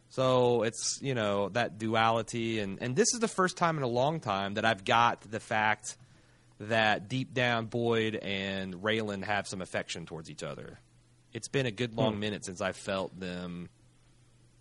So 0.09 0.63
it's 0.63 0.99
you 1.03 1.15
know 1.15 1.49
that 1.51 1.79
duality, 1.79 2.61
and 2.61 2.79
and 2.81 2.95
this 2.95 3.13
is 3.15 3.21
the 3.21 3.29
first 3.29 3.57
time 3.57 3.77
in 3.77 3.83
a 3.83 3.89
long 3.89 4.21
time 4.21 4.55
that 4.55 4.65
I've 4.65 4.85
got 4.85 5.23
the 5.31 5.41
fact 5.41 5.97
that 6.61 7.09
deep 7.09 7.35
down 7.35 7.67
Boyd 7.67 8.17
and 8.17 8.75
Raylan 8.75 9.25
have 9.25 9.47
some 9.47 9.61
affection 9.61 10.07
towards 10.07 10.31
each 10.31 10.43
other. 10.43 10.79
It's 11.33 11.49
been 11.49 11.67
a 11.67 11.71
good 11.71 11.95
long 11.95 12.15
hmm. 12.15 12.21
minute 12.21 12.45
since 12.45 12.61
I 12.61 12.73
felt 12.73 13.19
them. 13.19 13.69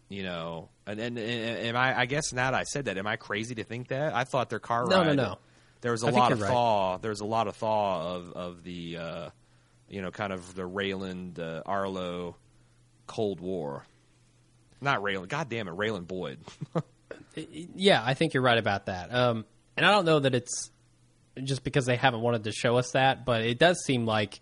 You 0.08 0.24
know, 0.24 0.70
and, 0.86 1.00
and, 1.00 1.18
and 1.18 1.68
am 1.68 1.76
I? 1.76 2.00
I 2.02 2.06
guess 2.06 2.32
now 2.32 2.52
that 2.52 2.58
I 2.60 2.64
said 2.64 2.86
that, 2.86 2.98
am 2.98 3.08
I 3.08 3.16
crazy 3.16 3.56
to 3.56 3.64
think 3.64 3.88
that? 3.88 4.14
I 4.14 4.24
thought 4.24 4.50
their 4.52 4.60
car 4.60 4.86
No, 4.86 5.02
no, 5.02 5.08
ride. 5.10 5.16
no. 5.18 5.38
There 5.82 5.92
was 5.92 6.04
a 6.04 6.08
I 6.08 6.12
lot 6.12 6.32
of 6.32 6.40
you're 6.40 6.48
right. 6.48 6.54
thaw. 6.54 6.98
There 6.98 7.10
was 7.10 7.22
a 7.22 7.26
lot 7.26 7.48
of 7.48 7.56
thaw 7.56 8.16
of 8.16 8.32
of 8.34 8.64
the, 8.64 8.98
uh, 8.98 9.30
you 9.90 10.02
know, 10.02 10.12
kind 10.12 10.32
of 10.32 10.54
the 10.56 10.62
Raylan 10.64 11.40
uh, 11.40 11.62
Arlo 11.66 12.36
Cold 13.08 13.40
War. 13.40 13.86
Not 14.82 15.02
Raylan. 15.02 15.28
God 15.28 15.50
damn 15.50 15.68
it, 15.68 15.76
Raylan 15.76 16.08
Boyd. 16.08 16.40
Yeah, 17.76 18.02
I 18.04 18.14
think 18.14 18.34
you're 18.34 18.42
right 18.44 18.58
about 18.58 18.86
that. 18.86 19.14
Um, 19.14 19.46
and 19.76 19.86
I 19.86 19.92
don't 19.92 20.06
know 20.06 20.20
that 20.20 20.34
it's 20.34 20.72
just 21.44 21.64
because 21.66 21.86
they 21.86 21.98
haven't 21.98 22.22
wanted 22.22 22.46
to 22.46 22.52
show 22.54 22.78
us 22.78 22.92
that, 22.92 23.26
but 23.26 23.42
it 23.42 23.60
does 23.60 23.84
seem 23.84 24.06
like 24.06 24.40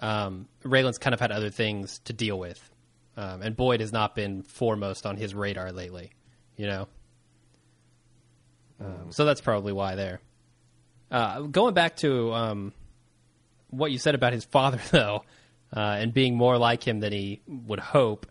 um, 0.00 0.48
Raylan's 0.64 0.96
kind 0.98 1.12
of 1.12 1.20
had 1.20 1.30
other 1.30 1.50
things 1.50 1.98
to 2.06 2.14
deal 2.14 2.38
with, 2.38 2.58
um, 3.16 3.42
and 3.42 3.56
Boyd 3.56 3.80
has 3.80 3.92
not 3.92 4.14
been 4.14 4.42
foremost 4.42 5.06
on 5.06 5.16
his 5.16 5.34
radar 5.34 5.72
lately. 5.72 6.12
You 6.56 6.66
know, 6.66 6.88
um, 8.80 9.12
so 9.12 9.24
that's 9.24 9.40
probably 9.40 9.72
why 9.72 9.94
there. 9.94 10.20
Uh, 11.10 11.42
going 11.42 11.74
back 11.74 11.96
to 11.96 12.32
um, 12.32 12.72
what 13.70 13.90
you 13.90 13.98
said 13.98 14.14
about 14.14 14.32
his 14.32 14.44
father, 14.44 14.80
though, 14.90 15.24
uh, 15.74 15.80
and 15.98 16.12
being 16.12 16.36
more 16.36 16.58
like 16.58 16.86
him 16.86 17.00
than 17.00 17.12
he 17.12 17.40
would 17.46 17.80
hope. 17.80 18.26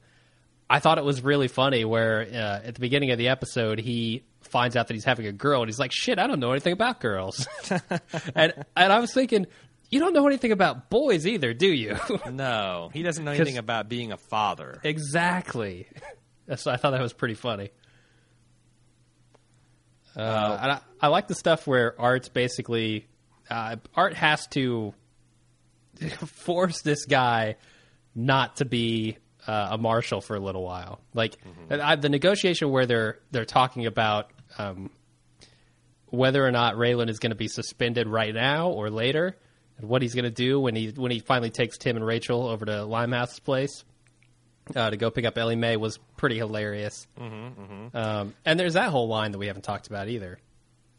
I 0.69 0.79
thought 0.79 0.97
it 0.97 1.03
was 1.03 1.21
really 1.21 1.49
funny 1.49 1.83
where 1.83 2.21
uh, 2.21 2.67
at 2.67 2.75
the 2.75 2.79
beginning 2.79 3.11
of 3.11 3.17
the 3.17 3.27
episode 3.27 3.77
he 3.79 4.23
finds 4.39 4.75
out 4.77 4.87
that 4.87 4.93
he's 4.93 5.03
having 5.03 5.25
a 5.25 5.31
girl 5.31 5.61
and 5.61 5.67
he's 5.67 5.79
like, 5.79 5.91
"Shit, 5.91 6.17
I 6.17 6.27
don't 6.27 6.39
know 6.39 6.51
anything 6.51 6.71
about 6.71 7.01
girls," 7.01 7.45
and 8.35 8.53
and 8.77 8.93
I 8.93 8.99
was 8.99 9.13
thinking, 9.13 9.47
you 9.91 9.99
don't 9.99 10.13
know 10.13 10.25
anything 10.25 10.51
about 10.51 10.89
boys 10.89 11.27
either, 11.27 11.53
do 11.53 11.67
you? 11.71 11.97
no, 12.31 12.89
he 12.93 13.03
doesn't 13.03 13.23
know 13.23 13.31
anything 13.31 13.57
about 13.57 13.89
being 13.89 14.11
a 14.11 14.17
father. 14.17 14.79
exactly. 14.83 15.87
So 16.57 16.69
I 16.69 16.75
thought 16.75 16.91
that 16.91 17.01
was 17.01 17.13
pretty 17.13 17.35
funny. 17.35 17.69
Uh, 20.17 20.57
and 20.61 20.71
I, 20.73 20.79
I 20.99 21.07
like 21.07 21.29
the 21.29 21.35
stuff 21.35 21.65
where 21.65 21.99
Art's 22.01 22.27
basically 22.27 23.07
uh, 23.49 23.77
Art 23.95 24.15
has 24.15 24.47
to 24.47 24.93
force 26.25 26.81
this 26.81 27.05
guy 27.05 27.55
not 28.15 28.57
to 28.57 28.65
be 28.65 29.17
uh, 29.47 29.69
a 29.71 29.77
marshal 29.77 30.19
for 30.19 30.35
a 30.35 30.39
little 30.39 30.63
while. 30.63 30.99
Like 31.13 31.37
I, 31.69 31.95
the 31.95 32.09
negotiation 32.09 32.69
where 32.69 32.85
they're 32.85 33.19
they're 33.31 33.45
talking 33.45 33.85
about 33.85 34.31
um, 34.57 34.89
whether 36.07 36.45
or 36.45 36.51
not 36.51 36.75
Raylan 36.75 37.09
is 37.09 37.19
going 37.19 37.31
to 37.31 37.37
be 37.37 37.47
suspended 37.47 38.07
right 38.07 38.33
now 38.33 38.69
or 38.69 38.89
later, 38.89 39.37
and 39.81 39.89
what 39.89 40.01
he's 40.01 40.13
going 40.15 40.25
to 40.25 40.29
do 40.31 40.59
when 40.59 40.75
he 40.75 40.89
when 40.89 41.11
he 41.11 41.19
finally 41.19 41.49
takes 41.49 41.77
Tim 41.77 41.95
and 41.97 42.05
Rachel 42.05 42.47
over 42.47 42.65
to 42.65 42.85
Limehouse's 42.85 43.39
place 43.39 43.83
uh, 44.75 44.89
to 44.89 44.97
go 44.97 45.09
pick 45.11 45.25
up 45.25 45.37
Ellen 45.37 45.59
May 45.59 45.75
was 45.77 45.97
pretty 46.17 46.37
hilarious. 46.37 47.07
Um, 47.19 48.33
and 48.45 48.59
there's 48.59 48.73
that 48.75 48.89
whole 48.89 49.07
line 49.07 49.31
that 49.31 49.37
we 49.37 49.47
haven't 49.47 49.63
talked 49.63 49.87
about 49.87 50.07
either. 50.07 50.39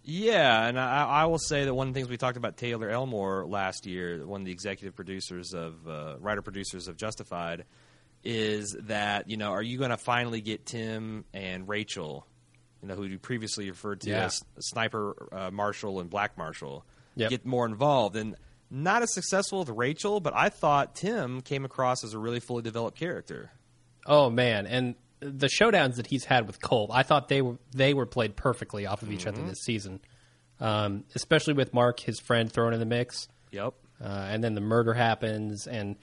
Yeah, 0.05 0.67
and 0.67 0.81
I, 0.81 1.05
I 1.05 1.25
will 1.27 1.39
say 1.39 1.65
that 1.65 1.73
one 1.75 1.87
of 1.89 1.95
the 1.95 1.99
things 2.01 2.09
we 2.11 2.17
talked 2.17 2.37
about 2.37 2.57
Taylor 2.57 2.91
Elmore 2.91 3.47
last 3.47 3.87
year, 3.87 4.27
one 4.27 4.41
of 4.41 4.45
the 4.45 4.51
executive 4.51 4.97
producers 4.97 5.55
of 5.55 5.87
uh, 5.87 6.17
writer 6.19 6.43
producers 6.43 6.89
of 6.89 6.97
Justified, 6.97 7.65
is 8.25 8.77
that 8.81 9.31
you 9.31 9.37
know 9.37 9.51
are 9.53 9.62
you 9.62 9.79
going 9.79 9.91
to 9.91 9.97
finally 9.97 10.41
get 10.41 10.67
Tim 10.67 11.25
and 11.33 11.69
Rachel, 11.69 12.27
you 12.83 12.89
know 12.89 12.97
who 12.97 13.05
you 13.05 13.19
previously 13.21 13.71
referred 13.71 14.01
to 14.03 14.11
Yeah. 14.11 14.25
as 14.25 14.43
Sniper 14.59 15.29
uh, 15.31 15.51
Marshall 15.53 16.01
and 16.01 16.11
Black 16.11 16.37
Marshall, 16.37 16.85
Yep. 17.15 17.31
get 17.31 17.47
more 17.47 17.65
involved 17.67 18.17
and. 18.17 18.35
Not 18.75 19.02
as 19.02 19.12
successful 19.12 19.59
with 19.59 19.69
Rachel, 19.69 20.19
but 20.21 20.33
I 20.35 20.49
thought 20.49 20.95
Tim 20.95 21.43
came 21.43 21.64
across 21.67 22.02
as 22.05 22.14
a 22.14 22.19
really 22.19 22.41
fully 22.41 22.62
developed 22.62 22.99
character. 22.99 23.50
Oh 24.07 24.31
man, 24.31 24.67
and 24.67 24.95
the 25.21 25.47
showdowns 25.49 25.97
that 25.97 26.07
he's 26.07 26.25
had 26.25 26.47
with 26.47 26.61
Colt, 26.61 26.91
I 26.93 27.02
thought 27.02 27.29
they 27.29 27.43
were 27.43 27.59
they 27.75 27.93
were 27.95 28.07
played 28.07 28.35
perfectly 28.35 28.87
off 28.87 29.02
of 29.02 29.12
each 29.12 29.26
other 29.26 29.43
this 29.43 29.61
season. 29.62 30.00
Um, 30.59 31.05
especially 31.14 31.55
with 31.55 31.75
Mark, 31.75 32.00
his 32.00 32.19
friend, 32.21 32.50
thrown 32.50 32.73
in 32.73 32.81
the 32.81 32.87
mix, 32.87 33.29
Yep. 33.50 33.75
uh, 34.00 34.07
and 34.31 34.43
then 34.43 34.55
the 34.55 34.61
murder 34.61 34.95
happens, 34.95 35.67
and 35.67 35.97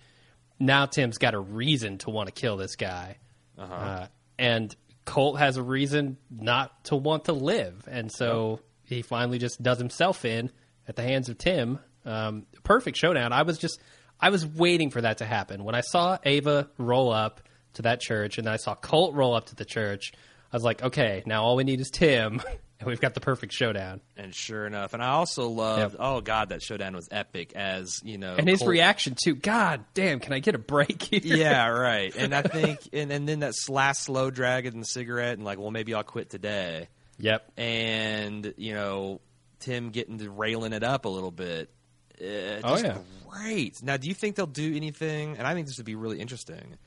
now 0.60 0.86
Tim's 0.86 1.18
got 1.18 1.34
a 1.34 1.40
reason 1.40 1.98
to 2.00 2.10
want 2.10 2.28
to 2.28 2.34
kill 2.34 2.56
this 2.58 2.76
guy, 2.76 3.18
uh 3.58 4.08
and 4.38 4.76
Colt 5.06 5.40
has 5.40 5.58
a 5.58 5.64
reason 5.64 6.18
not 6.30 6.84
to 6.86 6.96
want 6.96 7.26
to 7.26 7.34
live, 7.34 7.88
and 7.90 8.12
so 8.12 8.60
he 8.84 9.02
finally 9.02 9.40
just 9.40 9.62
does 9.64 9.78
himself 9.80 10.24
in 10.24 10.52
at 10.88 10.96
the 10.96 11.02
hands 11.04 11.30
of 11.30 11.38
Tim. 11.38 11.80
Um, 12.10 12.46
perfect 12.64 12.98
showdown. 12.98 13.32
I 13.34 13.44
was 13.44 13.58
just 13.58 13.80
I 14.20 14.30
was 14.32 14.46
waiting 14.46 14.90
for 14.90 15.02
that 15.02 15.20
to 15.20 15.26
happen 15.26 15.64
when 15.64 15.76
I 15.76 15.82
saw 15.82 16.18
Ava 16.24 16.70
roll 16.78 17.12
up 17.12 17.42
to 17.76 17.84
that 17.84 18.02
church, 18.02 18.38
and 18.38 18.48
then 18.48 18.54
I 18.54 18.58
saw 18.58 18.76
Colt 18.76 19.14
roll 19.14 19.36
up 19.36 19.46
to 19.48 19.56
the 19.56 19.66
church. 19.66 20.12
I 20.52 20.56
was 20.56 20.64
like, 20.64 20.82
okay, 20.84 21.22
now 21.28 21.44
all 21.44 21.56
we 21.56 21.64
need 21.64 21.80
is 21.80 21.92
Tim, 21.92 22.42
and 22.80 22.88
we've 22.88 23.00
got 23.00 23.14
the 23.14 23.20
perfect 23.20 23.54
showdown. 23.54 24.02
And 24.18 24.34
sure 24.34 24.66
enough, 24.66 24.96
and 24.96 25.04
I 25.04 25.10
also 25.10 25.48
loved. 25.50 25.94
Yep. 25.94 26.02
Oh 26.02 26.22
God, 26.22 26.50
that 26.50 26.64
showdown 26.64 26.96
was 26.96 27.08
epic. 27.12 27.54
As 27.56 28.02
you 28.04 28.18
know, 28.18 28.34
And 28.36 28.50
his 28.50 28.58
Colt- 28.60 28.72
reaction 28.72 29.16
to, 29.26 29.36
God 29.36 29.86
damn, 29.94 30.20
can 30.20 30.34
I 30.34 30.40
get 30.40 30.56
a 30.56 30.60
break 30.60 31.04
here? 31.04 31.22
yeah, 31.24 31.68
right. 31.70 32.14
And 32.16 32.34
I 32.34 32.42
think, 32.42 32.80
and, 32.92 33.12
and 33.12 33.30
then 33.30 33.42
that 33.42 33.54
last 33.70 34.02
slow 34.04 34.32
drag 34.32 34.66
in 34.66 34.80
the 34.80 34.86
cigarette, 34.86 35.34
and 35.34 35.44
like, 35.46 35.60
well, 35.60 35.70
maybe 35.72 35.94
I'll 35.94 36.04
quit 36.04 36.32
today. 36.32 36.88
Yep. 37.20 37.52
And 37.58 38.54
you 38.58 38.74
know, 38.74 39.22
Tim 39.60 39.92
getting 39.92 40.18
to 40.18 40.32
railing 40.32 40.74
it 40.74 40.84
up 40.84 41.06
a 41.06 41.10
little 41.10 41.32
bit. 41.32 41.70
Uh, 42.22 42.60
Oh, 42.64 42.78
yeah. 42.78 42.98
great. 43.30 43.82
Now, 43.84 43.98
do 43.98 44.08
you 44.08 44.14
think 44.14 44.36
they'll 44.36 44.46
do 44.46 44.76
anything? 44.76 45.38
And 45.38 45.48
I 45.48 45.54
think 45.54 45.68
this 45.68 45.78
would 45.78 45.86
be 45.86 45.96
really 45.96 46.20
interesting. 46.20 46.78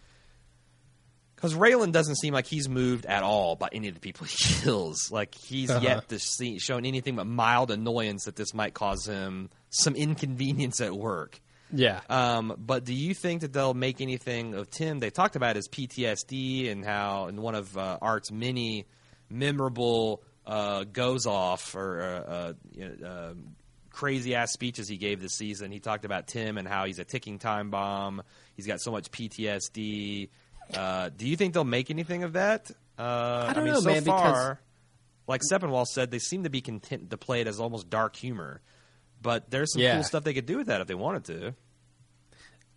Because 1.35 1.55
Raylan 1.55 1.91
doesn't 1.91 2.17
seem 2.17 2.33
like 2.35 2.47
he's 2.47 2.69
moved 2.69 3.05
at 3.07 3.25
all 3.25 3.57
by 3.57 3.69
any 3.73 3.89
of 3.89 3.95
the 3.95 4.01
people 4.01 4.27
he 4.27 4.37
kills. 4.62 5.11
Like 5.11 5.35
he's 5.35 5.71
Uh-huh. 5.71 5.81
yet 5.83 6.09
to 6.11 6.19
see 6.19 6.59
shown 6.61 6.85
anything 6.87 7.17
but 7.17 7.27
mild 7.27 7.71
annoyance 7.73 8.25
that 8.25 8.37
this 8.37 8.55
might 8.55 8.75
cause 8.75 9.07
him 9.07 9.51
some 9.71 9.97
inconvenience 9.97 10.81
at 10.81 10.95
work. 10.95 11.41
Yeah. 11.75 12.01
Um, 12.11 12.55
but 12.59 12.85
do 12.85 12.93
you 12.95 13.15
think 13.15 13.41
that 13.41 13.53
they'll 13.53 13.75
make 13.75 14.01
anything 14.01 14.55
of 14.55 14.71
Tim? 14.71 15.01
They 15.01 15.11
talked 15.11 15.35
about 15.37 15.57
his 15.57 15.69
PTSD 15.69 16.71
and 16.71 16.85
how 16.85 17.27
in 17.27 17.41
one 17.41 17.55
of 17.55 17.77
uh, 17.77 17.99
Art's 18.01 18.31
many 18.31 18.87
memorable 19.31 20.23
uh, 20.47 20.85
goes 20.85 21.25
off 21.27 21.75
or 21.75 22.03
uh, 22.85 23.33
crazy 23.93 24.35
ass 24.35 24.53
speeches 24.53 24.89
he 24.89 24.97
gave 24.97 25.21
this 25.21 25.35
season. 25.35 25.71
He 25.71 25.79
talked 25.81 26.05
about 26.05 26.27
Tim 26.27 26.59
and 26.59 26.67
how 26.67 26.85
he's 26.87 26.99
a 26.99 27.05
ticking 27.05 27.39
time 27.39 27.71
bomb. 27.71 28.23
He's 28.57 28.67
got 28.67 28.81
so 28.81 28.91
much 28.91 29.11
PTSD. 29.11 30.29
Uh, 30.75 31.11
do 31.17 31.29
you 31.29 31.37
think 31.37 31.55
they'll 31.55 31.65
make 31.65 31.91
anything 31.91 32.23
of 32.25 32.33
that? 32.35 32.71
Uh, 32.99 33.47
I 33.49 33.53
don't 33.53 33.65
mean, 33.65 33.75
know, 33.75 33.81
so 33.81 33.91
man, 33.91 34.03
because- 34.05 34.21
far, 34.21 34.61
like 35.29 35.41
Sepinwall 35.51 35.87
said, 35.87 36.11
they 36.11 36.19
seem 36.19 36.43
to 36.45 36.51
be 36.51 36.61
content 36.61 37.11
to 37.11 37.17
play 37.17 37.41
it 37.41 37.47
as 37.47 37.61
almost 37.61 37.89
dark 37.91 38.17
humor. 38.17 38.61
But 39.21 39.51
there's 39.51 39.73
some 39.73 39.83
Yeah. 39.83 39.95
cool 39.95 40.03
stuff 40.05 40.25
they 40.25 40.35
could 40.35 40.47
do 40.47 40.57
with 40.59 40.67
that 40.67 40.81
if 40.81 40.89
they 40.89 40.95
wanted 40.95 41.25
to. 41.27 41.55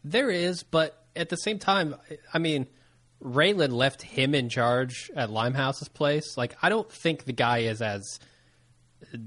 There 0.03 0.29
is, 0.29 0.63
but 0.63 1.03
at 1.15 1.29
the 1.29 1.37
same 1.37 1.57
time, 1.57 1.95
I 2.33 2.37
mean, 2.39 2.67
Raylan 3.23 3.71
left 3.71 4.03
him 4.03 4.35
in 4.35 4.49
charge 4.49 5.09
at 5.15 5.29
Limehouse's 5.29 5.87
place. 5.89 6.37
Like, 6.37 6.55
I 6.61 6.69
don't 6.69 6.91
think 6.91 7.23
the 7.25 7.33
guy 7.33 7.59
is 7.59 7.81
as 7.81 8.19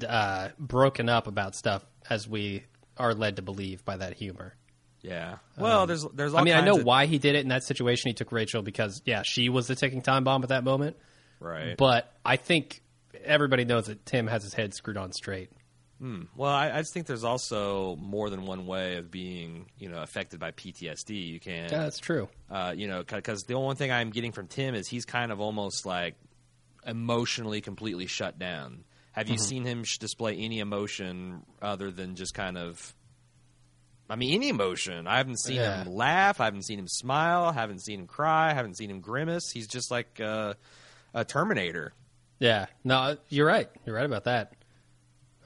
uh, 0.07 0.49
broken 0.59 1.09
up 1.09 1.27
about 1.27 1.55
stuff 1.55 1.85
as 2.09 2.29
we 2.29 2.65
are 2.97 3.15
led 3.15 3.37
to 3.37 3.43
believe 3.43 3.85
by 3.85 3.97
that 3.97 4.15
humor. 4.15 4.55
Yeah. 5.03 5.37
Well, 5.57 5.87
there's 5.87 6.05
there's. 6.15 6.33
Um, 6.35 6.41
I 6.41 6.43
mean, 6.43 6.55
I 6.55 6.61
know 6.63 6.79
of- 6.79 6.85
why 6.85 7.07
he 7.07 7.19
did 7.19 7.35
it 7.37 7.41
in 7.41 7.49
that 7.49 7.63
situation. 7.65 8.09
He 8.09 8.15
took 8.15 8.33
Rachel 8.33 8.63
because, 8.63 9.01
yeah, 9.05 9.23
she 9.23 9.49
was 9.49 9.67
the 9.69 9.75
ticking 9.77 10.03
time 10.03 10.25
bomb 10.25 10.43
at 10.43 10.49
that 10.49 10.65
moment. 10.65 10.97
Right. 11.41 11.77
But 11.77 12.13
I 12.25 12.37
think 12.37 12.83
everybody 13.25 13.65
knows 13.65 13.87
that 13.87 14.05
Tim 14.05 14.27
has 14.27 14.43
his 14.43 14.55
head 14.55 14.75
screwed 14.75 14.97
on 14.97 15.13
straight. 15.13 15.51
Hmm. 16.01 16.23
well, 16.37 16.53
I, 16.53 16.71
I 16.71 16.79
just 16.79 16.95
think 16.95 17.07
there's 17.07 17.25
also 17.25 17.97
more 17.97 18.31
than 18.31 18.47
one 18.47 18.67
way 18.67 18.99
of 18.99 19.11
being, 19.11 19.67
you 19.79 19.89
know, 19.89 20.01
affected 20.01 20.39
by 20.39 20.53
PTSD. 20.53 21.11
You 21.27 21.41
can, 21.41 21.65
Yeah, 21.71 21.83
that's 21.83 21.99
true. 21.99 22.29
uh, 22.49 22.73
you 22.77 22.87
know, 22.87 23.03
because 23.03 23.43
the 23.49 23.55
only 23.55 23.75
thing 23.75 23.91
I'm 23.91 24.11
getting 24.11 24.31
from 24.31 24.47
Tim 24.47 24.77
is 24.77 24.87
he's 24.87 25.05
kind 25.05 25.33
of 25.33 25.41
almost 25.41 25.85
like 25.87 26.15
emotionally 26.87 27.61
completely 27.61 28.07
shut 28.07 28.39
down. 28.39 28.85
Have 29.19 29.29
you 29.29 29.35
Mm-hmm. 29.35 29.43
seen 29.45 29.65
him 29.65 29.85
display 29.99 30.37
any 30.37 30.61
emotion 30.61 31.43
other 31.61 31.91
than 31.91 32.15
just 32.15 32.35
kind 32.35 32.57
of? 32.57 32.95
I 34.09 34.17
mean, 34.17 34.33
any 34.35 34.49
emotion. 34.49 35.07
I 35.07 35.19
haven't 35.19 35.39
seen 35.41 35.57
Yeah. 35.57 35.83
him 35.85 35.93
laugh. 35.93 36.41
I 36.41 36.45
haven't 36.47 36.63
seen 36.65 36.79
him 36.79 36.89
smile. 36.89 37.45
I 37.45 37.53
haven't 37.53 37.81
seen 37.83 38.01
him 38.01 38.07
cry. 38.07 38.51
I 38.51 38.55
haven't 38.55 38.77
seen 38.77 38.91
him 38.91 39.01
grimace. 39.01 39.51
He's 39.53 39.67
just 39.67 39.91
like 39.91 40.21
uh, 40.21 40.55
a 41.13 41.25
Terminator. 41.25 41.93
Yeah, 42.39 42.67
no, 42.85 43.17
you're 43.29 43.47
right. 43.47 43.69
You're 43.85 43.97
right 43.97 44.07
about 44.07 44.25
that. 44.25 44.53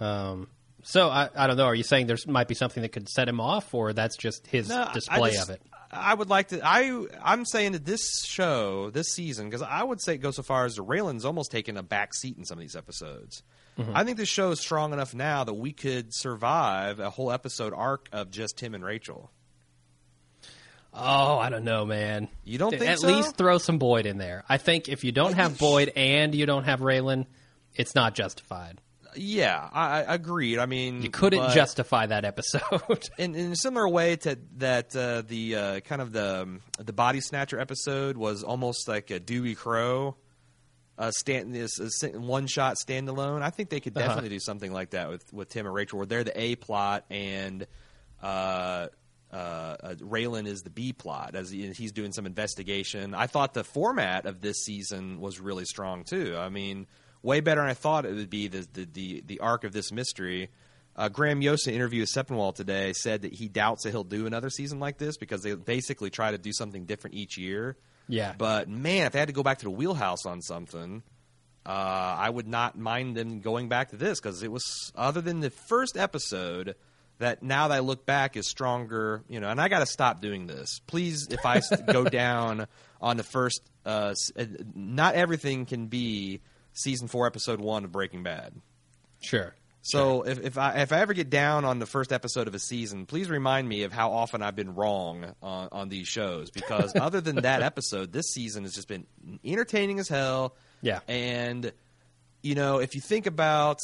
Um, 0.00 0.48
so 0.82 1.08
I, 1.08 1.28
I 1.34 1.46
don't 1.46 1.56
know. 1.56 1.64
Are 1.64 1.74
you 1.74 1.82
saying 1.84 2.06
there 2.06 2.18
might 2.26 2.48
be 2.48 2.54
something 2.54 2.82
that 2.82 2.90
could 2.92 3.08
set 3.08 3.28
him 3.28 3.40
off, 3.40 3.72
or 3.72 3.92
that's 3.92 4.16
just 4.16 4.46
his 4.46 4.68
No, 4.68 4.88
display 4.92 5.30
just- 5.32 5.48
of 5.48 5.54
it? 5.54 5.62
I 5.94 6.14
would 6.14 6.30
like 6.30 6.48
to. 6.48 6.60
I 6.64 7.04
I'm 7.22 7.44
saying 7.44 7.72
that 7.72 7.84
this 7.84 8.24
show, 8.24 8.88
this 8.88 9.08
season, 9.12 9.50
because 9.50 9.60
I 9.60 9.82
would 9.82 10.00
say 10.00 10.14
it 10.14 10.18
goes 10.22 10.36
so 10.36 10.42
far 10.42 10.64
as 10.64 10.78
Raylan's 10.78 11.26
almost 11.26 11.50
taken 11.50 11.76
a 11.76 11.82
back 11.82 12.14
seat 12.14 12.38
in 12.38 12.46
some 12.46 12.56
of 12.56 12.62
these 12.62 12.74
episodes. 12.74 13.42
Mm-hmm. 13.78 13.96
I 13.96 14.04
think 14.04 14.18
this 14.18 14.28
show 14.28 14.50
is 14.50 14.60
strong 14.60 14.92
enough 14.92 15.14
now 15.14 15.44
that 15.44 15.54
we 15.54 15.72
could 15.72 16.14
survive 16.14 17.00
a 17.00 17.08
whole 17.10 17.32
episode 17.32 17.72
arc 17.74 18.08
of 18.12 18.30
just 18.30 18.58
Tim 18.58 18.74
and 18.74 18.84
Rachel. 18.84 19.30
Oh, 20.94 21.38
I 21.38 21.48
don't 21.48 21.64
know, 21.64 21.86
man. 21.86 22.28
You 22.44 22.58
don't 22.58 22.70
think 22.70 22.90
At 22.90 22.98
so? 22.98 23.06
least 23.08 23.36
throw 23.36 23.56
some 23.58 23.78
Boyd 23.78 24.04
in 24.04 24.18
there. 24.18 24.44
I 24.48 24.58
think 24.58 24.88
if 24.88 25.04
you 25.04 25.12
don't 25.12 25.32
have 25.34 25.58
Boyd 25.58 25.92
and 25.96 26.34
you 26.34 26.44
don't 26.44 26.64
have 26.64 26.80
Raylan, 26.80 27.26
it's 27.74 27.94
not 27.94 28.14
justified. 28.14 28.78
Yeah, 29.14 29.68
I, 29.72 30.02
I 30.02 30.14
agreed. 30.14 30.58
I 30.58 30.66
mean, 30.66 31.02
You 31.02 31.10
couldn't 31.10 31.40
but 31.40 31.54
justify 31.54 32.06
that 32.06 32.24
episode. 32.24 33.08
in, 33.18 33.34
in 33.34 33.52
a 33.52 33.56
similar 33.56 33.88
way 33.88 34.16
to 34.16 34.38
that 34.56 34.94
uh, 34.96 35.22
the 35.26 35.56
uh, 35.56 35.80
kind 35.80 36.00
of 36.02 36.12
the 36.12 36.42
um, 36.42 36.60
the 36.78 36.92
body 36.92 37.20
snatcher 37.20 37.58
episode 37.60 38.16
was 38.16 38.42
almost 38.42 38.88
like 38.88 39.10
a 39.10 39.20
Dewey 39.20 39.54
Crowe. 39.54 40.16
Uh, 40.98 41.10
stand 41.10 41.54
this 41.54 41.78
one 42.12 42.46
shot 42.46 42.76
standalone. 42.76 43.42
I 43.42 43.50
think 43.50 43.70
they 43.70 43.80
could 43.80 43.96
Uh-huh. 43.96 44.06
definitely 44.08 44.28
do 44.30 44.40
something 44.40 44.72
like 44.72 44.90
that 44.90 45.08
with, 45.08 45.32
with 45.32 45.48
Tim 45.48 45.64
and 45.66 45.74
Rachel, 45.74 45.98
where 45.98 46.06
they're 46.06 46.22
the 46.24 46.38
A 46.38 46.54
plot 46.56 47.04
and 47.10 47.66
uh, 48.22 48.88
uh, 49.32 49.36
uh, 49.36 49.94
Raylan 50.00 50.46
is 50.46 50.60
the 50.60 50.70
B 50.70 50.92
plot 50.92 51.34
as 51.34 51.50
he, 51.50 51.66
he's 51.72 51.92
doing 51.92 52.12
some 52.12 52.26
investigation. 52.26 53.14
I 53.14 53.26
thought 53.26 53.54
the 53.54 53.64
format 53.64 54.26
of 54.26 54.40
this 54.42 54.58
season 54.64 55.20
was 55.20 55.40
really 55.40 55.64
strong 55.64 56.04
too. 56.04 56.36
I 56.38 56.50
mean, 56.50 56.86
way 57.22 57.40
better 57.40 57.62
than 57.62 57.70
I 57.70 57.74
thought 57.74 58.04
it 58.04 58.14
would 58.14 58.30
be. 58.30 58.48
The 58.48 58.68
the 58.72 58.84
the, 58.84 59.22
the 59.26 59.40
arc 59.40 59.64
of 59.64 59.72
this 59.72 59.90
mystery. 59.92 60.50
Uh, 60.94 61.08
Graham 61.08 61.40
an 61.40 61.56
interview 61.68 62.00
with 62.00 62.10
Sepinwall 62.14 62.54
today, 62.54 62.92
said 62.92 63.22
that 63.22 63.32
he 63.32 63.48
doubts 63.48 63.84
that 63.84 63.92
he'll 63.92 64.04
do 64.04 64.26
another 64.26 64.50
season 64.50 64.78
like 64.78 64.98
this 64.98 65.16
because 65.16 65.40
they 65.42 65.54
basically 65.54 66.10
try 66.10 66.30
to 66.32 66.36
do 66.36 66.52
something 66.52 66.84
different 66.84 67.16
each 67.16 67.38
year. 67.38 67.78
Yeah. 68.08 68.34
But 68.36 68.68
man, 68.68 69.06
if 69.06 69.12
they 69.12 69.18
had 69.18 69.28
to 69.28 69.34
go 69.34 69.42
back 69.42 69.58
to 69.58 69.64
the 69.64 69.70
wheelhouse 69.70 70.26
on 70.26 70.42
something, 70.42 71.02
uh, 71.64 71.68
I 71.68 72.28
would 72.28 72.48
not 72.48 72.76
mind 72.76 73.16
them 73.16 73.40
going 73.40 73.68
back 73.68 73.90
to 73.90 73.96
this 73.96 74.20
because 74.20 74.42
it 74.42 74.50
was 74.50 74.92
other 74.94 75.20
than 75.20 75.40
the 75.40 75.50
first 75.50 75.96
episode 75.96 76.74
that 77.18 77.42
now 77.42 77.68
that 77.68 77.74
I 77.76 77.78
look 77.78 78.04
back 78.04 78.36
is 78.36 78.48
stronger. 78.48 79.22
You 79.28 79.40
know, 79.40 79.48
and 79.48 79.60
I 79.60 79.68
got 79.68 79.78
to 79.80 79.86
stop 79.86 80.20
doing 80.20 80.46
this. 80.46 80.80
Please, 80.86 81.28
if 81.30 81.44
I 81.46 81.60
go 81.92 82.04
down 82.04 82.66
on 83.00 83.16
the 83.16 83.22
first, 83.22 83.62
uh, 83.86 84.14
uh, 84.36 84.44
not 84.74 85.14
everything 85.14 85.66
can 85.66 85.86
be 85.86 86.40
season 86.72 87.08
four, 87.08 87.26
episode 87.26 87.60
one 87.60 87.84
of 87.84 87.92
Breaking 87.92 88.22
Bad. 88.22 88.54
sure. 89.20 89.54
So 89.82 90.22
if, 90.22 90.38
if 90.38 90.58
I 90.58 90.82
if 90.82 90.92
I 90.92 91.00
ever 91.00 91.12
get 91.12 91.28
down 91.28 91.64
on 91.64 91.80
the 91.80 91.86
first 91.86 92.12
episode 92.12 92.46
of 92.46 92.54
a 92.54 92.58
season, 92.60 93.04
please 93.04 93.28
remind 93.28 93.68
me 93.68 93.82
of 93.82 93.92
how 93.92 94.12
often 94.12 94.40
I've 94.40 94.54
been 94.54 94.76
wrong 94.76 95.34
on, 95.42 95.68
on 95.72 95.88
these 95.88 96.06
shows 96.06 96.50
because 96.50 96.94
other 96.94 97.20
than 97.20 97.36
that 97.36 97.62
episode, 97.62 98.12
this 98.12 98.26
season 98.32 98.62
has 98.62 98.74
just 98.74 98.86
been 98.86 99.06
entertaining 99.44 99.98
as 99.98 100.08
hell. 100.08 100.54
Yeah. 100.82 101.00
And 101.08 101.72
you 102.42 102.54
know, 102.54 102.78
if 102.78 102.94
you 102.94 103.00
think 103.00 103.26
about 103.26 103.80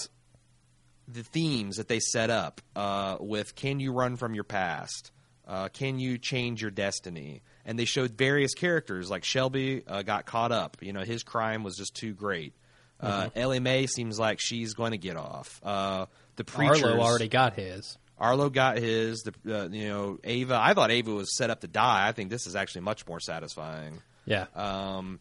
the 1.08 1.24
themes 1.24 1.76
that 1.76 1.88
they 1.88 2.00
set 2.00 2.30
up 2.30 2.60
uh, 2.76 3.16
with 3.18 3.56
"Can 3.56 3.80
you 3.80 3.92
run 3.92 4.16
from 4.16 4.34
your 4.34 4.44
past?" 4.44 5.10
Uh, 5.48 5.68
"Can 5.68 5.98
you 5.98 6.16
change 6.16 6.62
your 6.62 6.70
destiny?" 6.70 7.42
and 7.68 7.78
they 7.78 7.84
showed 7.84 8.12
various 8.12 8.54
characters 8.54 9.10
like 9.10 9.24
Shelby 9.24 9.82
uh, 9.86 10.02
got 10.02 10.24
caught 10.24 10.52
up. 10.52 10.78
You 10.80 10.94
know, 10.94 11.02
his 11.02 11.22
crime 11.22 11.62
was 11.64 11.76
just 11.76 11.94
too 11.94 12.14
great. 12.14 12.54
Uh, 13.00 13.28
Ellen 13.36 13.62
May 13.62 13.86
seems 13.86 14.18
like 14.18 14.40
she's 14.40 14.74
going 14.74 14.92
to 14.92 14.98
get 14.98 15.16
off. 15.16 15.60
Uh, 15.64 16.06
the 16.36 16.44
preachers, 16.44 16.82
Arlo 16.82 17.00
already 17.00 17.28
got 17.28 17.54
his. 17.54 17.96
Arlo 18.18 18.50
got 18.50 18.78
his. 18.78 19.22
The 19.22 19.62
uh, 19.62 19.68
you 19.68 19.88
know 19.88 20.18
Ava. 20.24 20.58
I 20.60 20.74
thought 20.74 20.90
Ava 20.90 21.12
was 21.12 21.36
set 21.36 21.50
up 21.50 21.60
to 21.60 21.68
die. 21.68 22.08
I 22.08 22.12
think 22.12 22.30
this 22.30 22.46
is 22.46 22.56
actually 22.56 22.82
much 22.82 23.06
more 23.06 23.20
satisfying. 23.20 24.00
Yeah. 24.24 24.46
Um, 24.54 25.20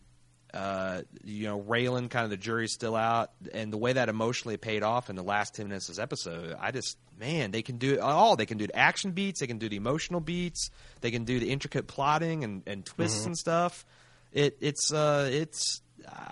uh, 0.53 1.01
you 1.24 1.46
know, 1.46 1.62
Raylan, 1.62 2.10
kind 2.10 2.24
of 2.24 2.29
the 2.29 2.38
jury's 2.38 2.74
still 2.74 2.96
out, 2.96 3.31
and 3.53 3.72
the 3.72 3.77
way 3.77 3.93
that 3.93 4.10
emotionally 4.10 4.57
paid 4.57 4.81
off 4.81 5.10
in 5.10 5.15
the 5.15 5.24
last 5.24 5.53
ten 5.55 5.67
minutes 5.67 5.89
of 5.89 5.96
this 5.96 6.01
episode, 6.01 6.55
I 6.60 6.72
just 6.72 6.98
man, 7.19 7.51
they 7.51 7.62
can 7.62 7.77
do 7.77 7.93
it 7.93 8.00
all. 8.00 8.36
They 8.36 8.46
can 8.46 8.57
do 8.57 8.67
the 8.67 8.75
action 8.75 9.12
beats, 9.12 9.39
they 9.39 9.48
can 9.48 9.57
do 9.57 9.69
the 9.69 9.75
emotional 9.75 10.19
beats, 10.19 10.69
they 11.01 11.12
can 11.12 11.25
do 11.25 11.39
the 11.39 11.50
intricate 11.51 11.88
plotting 11.88 12.43
and, 12.43 12.63
and 12.65 12.86
twists 12.86 13.25
and 13.25 13.38
stuff. 13.38 13.86
It 14.31 14.57
it's 14.62 14.91
uh 14.91 15.29
it's 15.31 15.81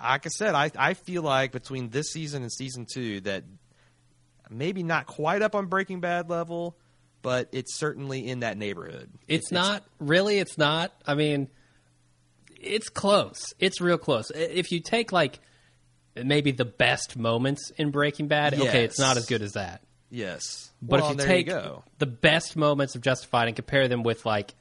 like 0.02 0.26
I 0.26 0.28
said, 0.28 0.54
I 0.54 0.70
I 0.76 0.94
feel 0.94 1.22
like 1.22 1.52
between 1.52 1.90
this 1.90 2.10
season 2.10 2.42
and 2.42 2.52
season 2.52 2.86
two 2.92 3.20
that 3.22 3.44
maybe 4.50 4.82
not 4.82 5.06
quite 5.06 5.42
up 5.42 5.54
on 5.54 5.66
Breaking 5.66 6.00
Bad 6.00 6.28
level, 6.30 6.76
but 7.22 7.48
it's 7.52 7.74
certainly 7.74 8.28
in 8.28 8.40
that 8.40 8.56
neighborhood. 8.56 9.10
It's 9.28 9.50
not 9.52 9.84
really. 9.98 10.38
It's 10.38 10.56
not. 10.58 10.92
I 11.06 11.14
mean, 11.14 11.48
it's 12.60 12.88
close. 12.88 13.54
It's 13.58 13.80
real 13.80 13.98
close. 13.98 14.30
If 14.34 14.72
you 14.72 14.80
take 14.80 15.12
like 15.12 15.40
maybe 16.14 16.50
the 16.52 16.64
best 16.64 17.16
moments 17.16 17.70
in 17.76 17.90
Breaking 17.90 18.28
Bad, 18.28 18.54
okay, 18.54 18.84
it's 18.84 18.98
not 18.98 19.16
as 19.16 19.26
good 19.26 19.42
as 19.42 19.52
that. 19.52 19.82
Yes, 20.08 20.70
But 20.80 21.00
Well, 21.00 21.10
if 21.12 21.18
you 21.18 21.24
take 21.26 21.46
go. 21.48 21.82
the 21.98 22.06
best 22.06 22.56
moments 22.56 22.94
of 22.94 23.02
Justified 23.02 23.48
and 23.48 23.56
compare 23.56 23.88
them 23.88 24.04
with 24.04 24.24
like 24.24 24.54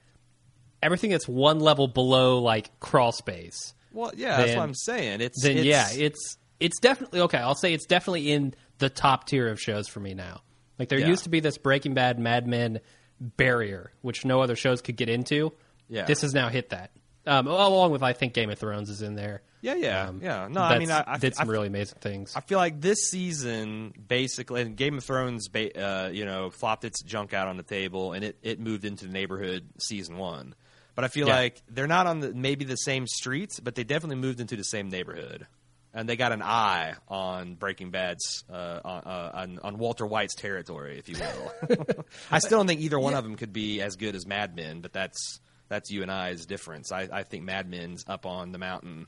everything 0.81 1.11
that's 1.11 1.27
one 1.27 1.59
level 1.59 1.87
below 1.87 2.39
like 2.39 2.79
Crawl 2.79 3.11
Space, 3.11 3.74
Well, 3.95 4.11
yeah, 4.15 4.37
that's 4.37 4.55
what 4.55 4.63
I'm 4.63 4.75
saying. 4.75 5.21
It's 5.21 5.41
then 5.41 5.57
it's, 5.57 5.65
yeah, 5.65 5.87
it's 5.91 6.37
it's 6.59 6.79
definitely 6.79 7.21
okay. 7.21 7.37
I'll 7.39 7.55
say 7.55 7.73
it's 7.73 7.85
definitely 7.87 8.31
in 8.31 8.53
the 8.77 8.89
top 8.89 9.25
tier 9.27 9.47
of 9.47 9.59
shows 9.59 9.87
for 9.87 9.99
me 9.99 10.13
now. 10.13 10.41
Like 10.77 10.89
there 10.89 10.99
Yeah. 10.99 11.07
used 11.07 11.23
to 11.23 11.29
be 11.29 11.39
this 11.39 11.57
Breaking 11.57 11.93
Bad, 11.93 12.19
Mad 12.19 12.45
Men 12.47 12.81
barrier, 13.19 13.91
which 14.01 14.25
no 14.25 14.41
other 14.41 14.55
shows 14.55 14.81
could 14.81 14.97
get 14.97 15.09
into. 15.09 15.53
Yeah. 15.87 16.05
this 16.05 16.21
has 16.21 16.33
now 16.33 16.49
hit 16.49 16.69
that. 16.69 16.91
Um, 17.27 17.47
along 17.47 17.91
with 17.91 18.03
I 18.03 18.13
think 18.13 18.33
Game 18.33 18.49
of 18.49 18.59
Thrones 18.59 18.89
is 18.89 19.01
in 19.01 19.15
there. 19.15 19.41
yeah, 19.61 19.73
yeah, 19.75 20.07
Um, 20.09 20.19
yeah. 20.21 20.47
No, 20.49 20.61
I 20.61 20.77
mean, 20.77 20.91
I, 20.91 21.03
I, 21.07 21.17
did 21.17 21.33
I, 21.33 21.37
some 21.37 21.49
really 21.49 21.67
amazing 21.67 21.97
things. 21.99 22.35
I 22.35 22.41
feel 22.41 22.59
like 22.59 22.81
this 22.81 23.09
season, 23.09 23.93
basically, 24.07 24.61
and 24.61 24.75
Game 24.75 24.97
of 24.97 25.03
Thrones, 25.03 25.47
ba- 25.47 25.79
uh, 25.79 26.09
you 26.09 26.23
know, 26.25 26.51
flopped 26.51 26.85
its 26.85 27.01
junk 27.01 27.33
out 27.33 27.47
on 27.47 27.57
the 27.57 27.63
table, 27.63 28.13
and 28.13 28.23
it, 28.23 28.37
it 28.43 28.59
moved 28.59 28.85
into 28.85 29.05
the 29.07 29.11
neighborhood 29.11 29.67
season 29.79 30.17
one. 30.17 30.53
But 30.95 31.03
I 31.05 31.07
feel 31.09 31.27
Yeah. 31.27 31.35
like 31.35 31.61
they're 31.69 31.87
not 31.87 32.07
on 32.07 32.21
the 32.21 32.33
maybe 32.33 32.63
the 32.65 32.77
same 32.77 33.05
streets, 33.07 33.59
but 33.59 33.75
they 33.75 33.83
definitely 33.83 34.15
moved 34.17 34.39
into 34.39 34.55
the 34.55 34.63
same 34.63 34.89
neighborhood, 34.89 35.45
and 35.93 36.07
they 36.07 36.15
got 36.15 36.31
an 36.31 36.41
eye 36.41 36.93
on 37.09 37.55
Breaking 37.55 37.91
Bad's 37.91 38.43
uh, 38.49 38.79
on, 38.83 39.01
uh, 39.05 39.31
on 39.33 39.59
on 39.61 39.77
Walter 39.77 40.05
White's 40.05 40.35
territory, 40.35 40.97
if 40.97 41.09
you 41.09 41.17
will. 41.19 41.85
I 42.31 42.39
still 42.39 42.59
don't 42.59 42.67
think 42.67 42.81
either 42.81 42.97
one 42.99 43.13
of 43.13 43.23
them 43.25 43.35
could 43.35 43.51
be 43.53 43.81
as 43.81 43.97
good 43.97 44.15
as 44.15 44.25
Mad 44.25 44.55
Men, 44.55 44.79
but 44.81 44.93
that's 44.93 45.39
that's 45.67 45.91
you 45.91 46.01
and 46.01 46.11
I's 46.11 46.45
difference. 46.45 46.91
I, 46.91 47.09
I 47.11 47.23
think 47.23 47.43
Mad 47.43 47.69
Men's 47.69 48.05
up 48.07 48.25
on 48.25 48.51
the 48.51 48.57
mountain. 48.59 49.07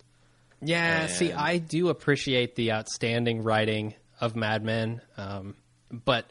Yeah, 0.61 1.05
see, 1.07 1.31
I 1.31 1.59
do 1.59 1.89
appreciate 1.89 2.55
the 2.55 2.71
outstanding 2.71 3.43
writing 3.43 3.93
of 4.19 4.35
Mad 4.35 4.63
Men, 4.63 5.01
um, 5.15 5.55
but 5.91 6.25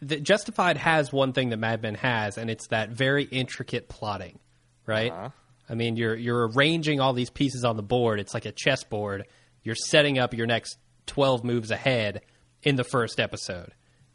the 0.00 0.18
Justified 0.18 0.76
has 0.76 1.12
one 1.12 1.32
thing 1.32 1.50
that 1.50 1.58
Mad 1.58 1.82
Men 1.82 1.94
has, 1.96 2.38
and 2.38 2.50
it's 2.50 2.68
that 2.68 2.90
very 2.90 3.24
intricate 3.24 3.88
plotting, 3.88 4.38
right? 4.86 5.12
Uh-huh. 5.12 5.28
I 5.68 5.74
mean, 5.74 5.96
you're 5.96 6.16
you're 6.16 6.48
arranging 6.48 7.00
all 7.00 7.12
these 7.12 7.30
pieces 7.30 7.64
on 7.64 7.76
the 7.76 7.82
board. 7.82 8.18
It's 8.18 8.34
like 8.34 8.46
a 8.46 8.52
chessboard. 8.52 9.26
You're 9.62 9.76
setting 9.76 10.18
up 10.18 10.34
your 10.34 10.46
next 10.46 10.78
twelve 11.06 11.44
moves 11.44 11.70
ahead 11.70 12.22
in 12.62 12.76
the 12.76 12.84
first 12.84 13.20
episode, 13.20 13.72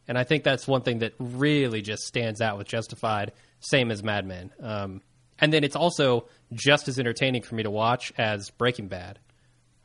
and 0.08 0.18
I 0.18 0.24
think 0.24 0.44
that's 0.44 0.68
one 0.68 0.82
thing 0.82 1.00
that 1.00 1.14
really 1.20 1.82
just 1.82 2.04
stands 2.04 2.42
out 2.42 2.58
with 2.58 2.68
Justified, 2.68 3.32
same 3.60 3.92
as 3.92 4.04
Mad 4.04 4.26
Men. 4.26 4.52
Um, 4.62 5.02
and 5.40 5.52
then 5.52 5.64
it's 5.64 5.76
also 5.76 6.28
just 6.54 6.88
as 6.88 6.98
entertaining 6.98 7.42
for 7.42 7.56
me 7.56 7.64
to 7.64 7.72
watch 7.72 8.14
as 8.18 8.50
Breaking 8.52 8.88
Bad. 8.88 9.20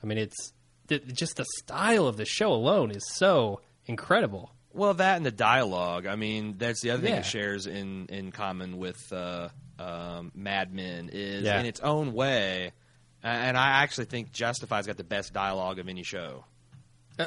I 0.03 0.07
mean, 0.07 0.19
it's 0.19 0.53
th- 0.89 1.07
just 1.13 1.37
the 1.37 1.47
style 1.59 2.07
of 2.07 2.17
the 2.17 2.25
show 2.25 2.53
alone 2.53 2.91
is 2.91 3.03
so 3.15 3.61
incredible. 3.87 4.53
Well, 4.73 4.95
that 4.95 5.17
and 5.17 5.27
the 5.27 5.31
dialogue. 5.33 6.07
I 6.07 6.17
mean, 6.17 6.55
that's 6.59 6.81
the 6.81 6.91
other 6.91 7.03
thing 7.03 7.13
Yeah. 7.15 7.21
it 7.21 7.27
shares 7.27 7.67
in 7.67 8.07
in 8.07 8.31
common 8.33 8.79
with 8.79 9.13
uh, 9.13 9.49
um, 9.79 10.31
Mad 10.35 10.73
Men 10.73 11.11
is 11.13 11.45
Yeah. 11.45 11.59
in 11.61 11.67
its 11.67 11.81
own 11.81 12.13
way. 12.13 12.73
And 13.23 13.57
I 13.59 13.83
actually 13.83 14.07
think 14.07 14.33
Justify's 14.33 14.87
got 14.87 14.97
the 14.97 15.05
best 15.05 15.33
dialogue 15.35 15.79
of 15.79 15.89
any 15.89 16.03
show. 16.05 16.45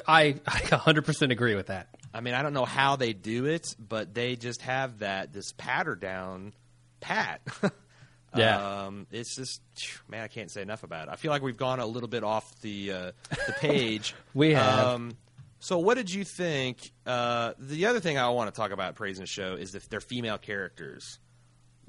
I 0.07 0.35
I 0.47 0.59
100% 0.61 1.31
agree 1.31 1.55
with 1.55 1.67
that. 1.67 1.87
I 2.13 2.21
mean, 2.21 2.33
I 2.33 2.41
don't 2.41 2.53
know 2.53 2.65
how 2.65 2.95
they 2.95 3.13
do 3.13 3.45
it, 3.45 3.75
but 3.77 4.13
they 4.13 4.35
just 4.35 4.61
have 4.63 4.99
that 4.99 5.33
this 5.33 5.51
patter 5.57 5.95
down 5.95 6.53
pat. 7.01 7.41
Yeah. 8.35 8.85
um, 8.85 9.05
it's 9.11 9.35
just 9.35 9.61
man, 10.09 10.23
I 10.23 10.27
can't 10.27 10.49
say 10.49 10.63
enough 10.63 10.81
about 10.81 11.07
it. 11.07 11.11
I 11.11 11.17
feel 11.17 11.29
like 11.29 11.43
we've 11.43 11.55
gone 11.55 11.79
a 11.79 11.85
little 11.85 12.09
bit 12.09 12.23
off 12.23 12.59
the 12.61 12.91
uh, 12.91 13.11
the 13.29 13.53
page. 13.59 14.15
We 14.33 14.55
have. 14.55 14.87
Um, 14.87 15.11
so, 15.63 15.79
what 15.79 15.95
did 15.95 16.11
you 16.11 16.25
think? 16.25 16.91
Uh, 17.05 17.53
the 17.57 17.85
other 17.85 18.01
thing 18.01 18.17
I 18.17 18.27
want 18.31 18.53
to 18.53 18.59
talk 18.59 18.71
about 18.71 18.95
praising 18.95 19.23
the 19.23 19.27
show 19.27 19.53
is 19.53 19.75
if 19.75 19.87
they're 19.87 20.01
female 20.01 20.37
characters. 20.37 21.19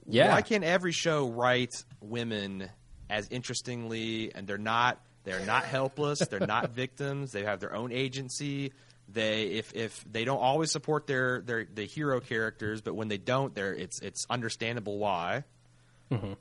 Yeah. 0.07 0.33
Why 0.33 0.43
can't 0.43 0.63
every 0.63 0.93
show 0.93 1.29
write 1.29 1.73
women 2.01 2.71
as 3.11 3.27
interestingly 3.31 4.33
and 4.33 4.47
they're 4.47 4.59
not 4.59 5.01
they're 5.25 5.45
not 5.45 5.65
helpless, 5.77 6.21
they're 6.21 6.47
not 6.47 6.71
victims, 6.71 7.33
they 7.33 7.43
have 7.43 7.59
their 7.59 7.75
own 7.75 7.91
agency. 7.91 8.73
They 9.09 9.47
if 9.47 9.75
if 9.75 10.05
they 10.09 10.25
don't 10.25 10.39
always 10.39 10.71
support 10.71 11.09
their 11.09 11.41
their 11.41 11.65
the 11.65 11.85
hero 11.85 12.21
characters, 12.21 12.81
but 12.81 12.95
when 12.95 13.09
they 13.09 13.19
don't, 13.19 13.57
they're 13.57 13.75
it's 13.75 14.01
it's 14.03 14.25
understandable 14.31 14.99
why. 14.99 15.43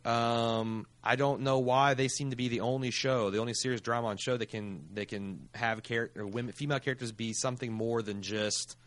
Um, 0.05 0.85
I 1.03 1.15
don't 1.15 1.41
know 1.41 1.59
why 1.59 1.93
they 1.93 2.07
seem 2.07 2.29
to 2.29 2.35
be 2.35 2.47
the 2.47 2.61
only 2.61 2.91
show, 2.91 3.29
the 3.29 3.39
only 3.39 3.53
serious 3.53 3.81
drama 3.81 4.07
on 4.07 4.17
show 4.17 4.37
that 4.37 4.47
can 4.47 4.85
they 4.93 5.05
can 5.05 5.49
have 5.55 5.83
character 5.83 6.25
women 6.25 6.53
female 6.53 6.79
characters 6.79 7.11
be 7.11 7.33
something 7.33 7.71
more 7.71 8.01
than 8.01 8.21
just 8.21 8.77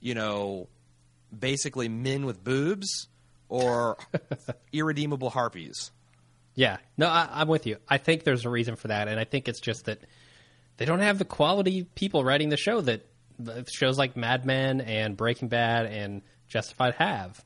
you 0.00 0.14
know 0.14 0.68
basically 1.36 1.88
men 1.88 2.24
with 2.24 2.42
boobs 2.42 3.08
or 3.48 3.98
irredeemable 4.72 5.30
harpies. 5.30 5.90
Yeah, 6.54 6.78
no, 6.96 7.08
I, 7.08 7.28
I'm 7.30 7.48
with 7.48 7.66
you. 7.66 7.78
I 7.88 7.98
think 7.98 8.24
there's 8.24 8.44
a 8.44 8.50
reason 8.50 8.76
for 8.76 8.88
that, 8.88 9.08
and 9.08 9.18
I 9.18 9.24
think 9.24 9.48
it's 9.48 9.60
just 9.60 9.86
that 9.86 10.00
they 10.76 10.84
don't 10.84 11.00
have 11.00 11.18
the 11.18 11.24
quality 11.24 11.84
people 11.94 12.24
writing 12.24 12.48
the 12.48 12.56
show 12.56 12.80
that 12.80 13.06
the 13.38 13.64
shows 13.72 13.98
like 13.98 14.16
Mad 14.16 14.44
Men 14.44 14.80
and 14.80 15.16
Breaking 15.16 15.48
Bad 15.48 15.86
and 15.86 16.22
Justified 16.48 16.94
have. 16.94 17.42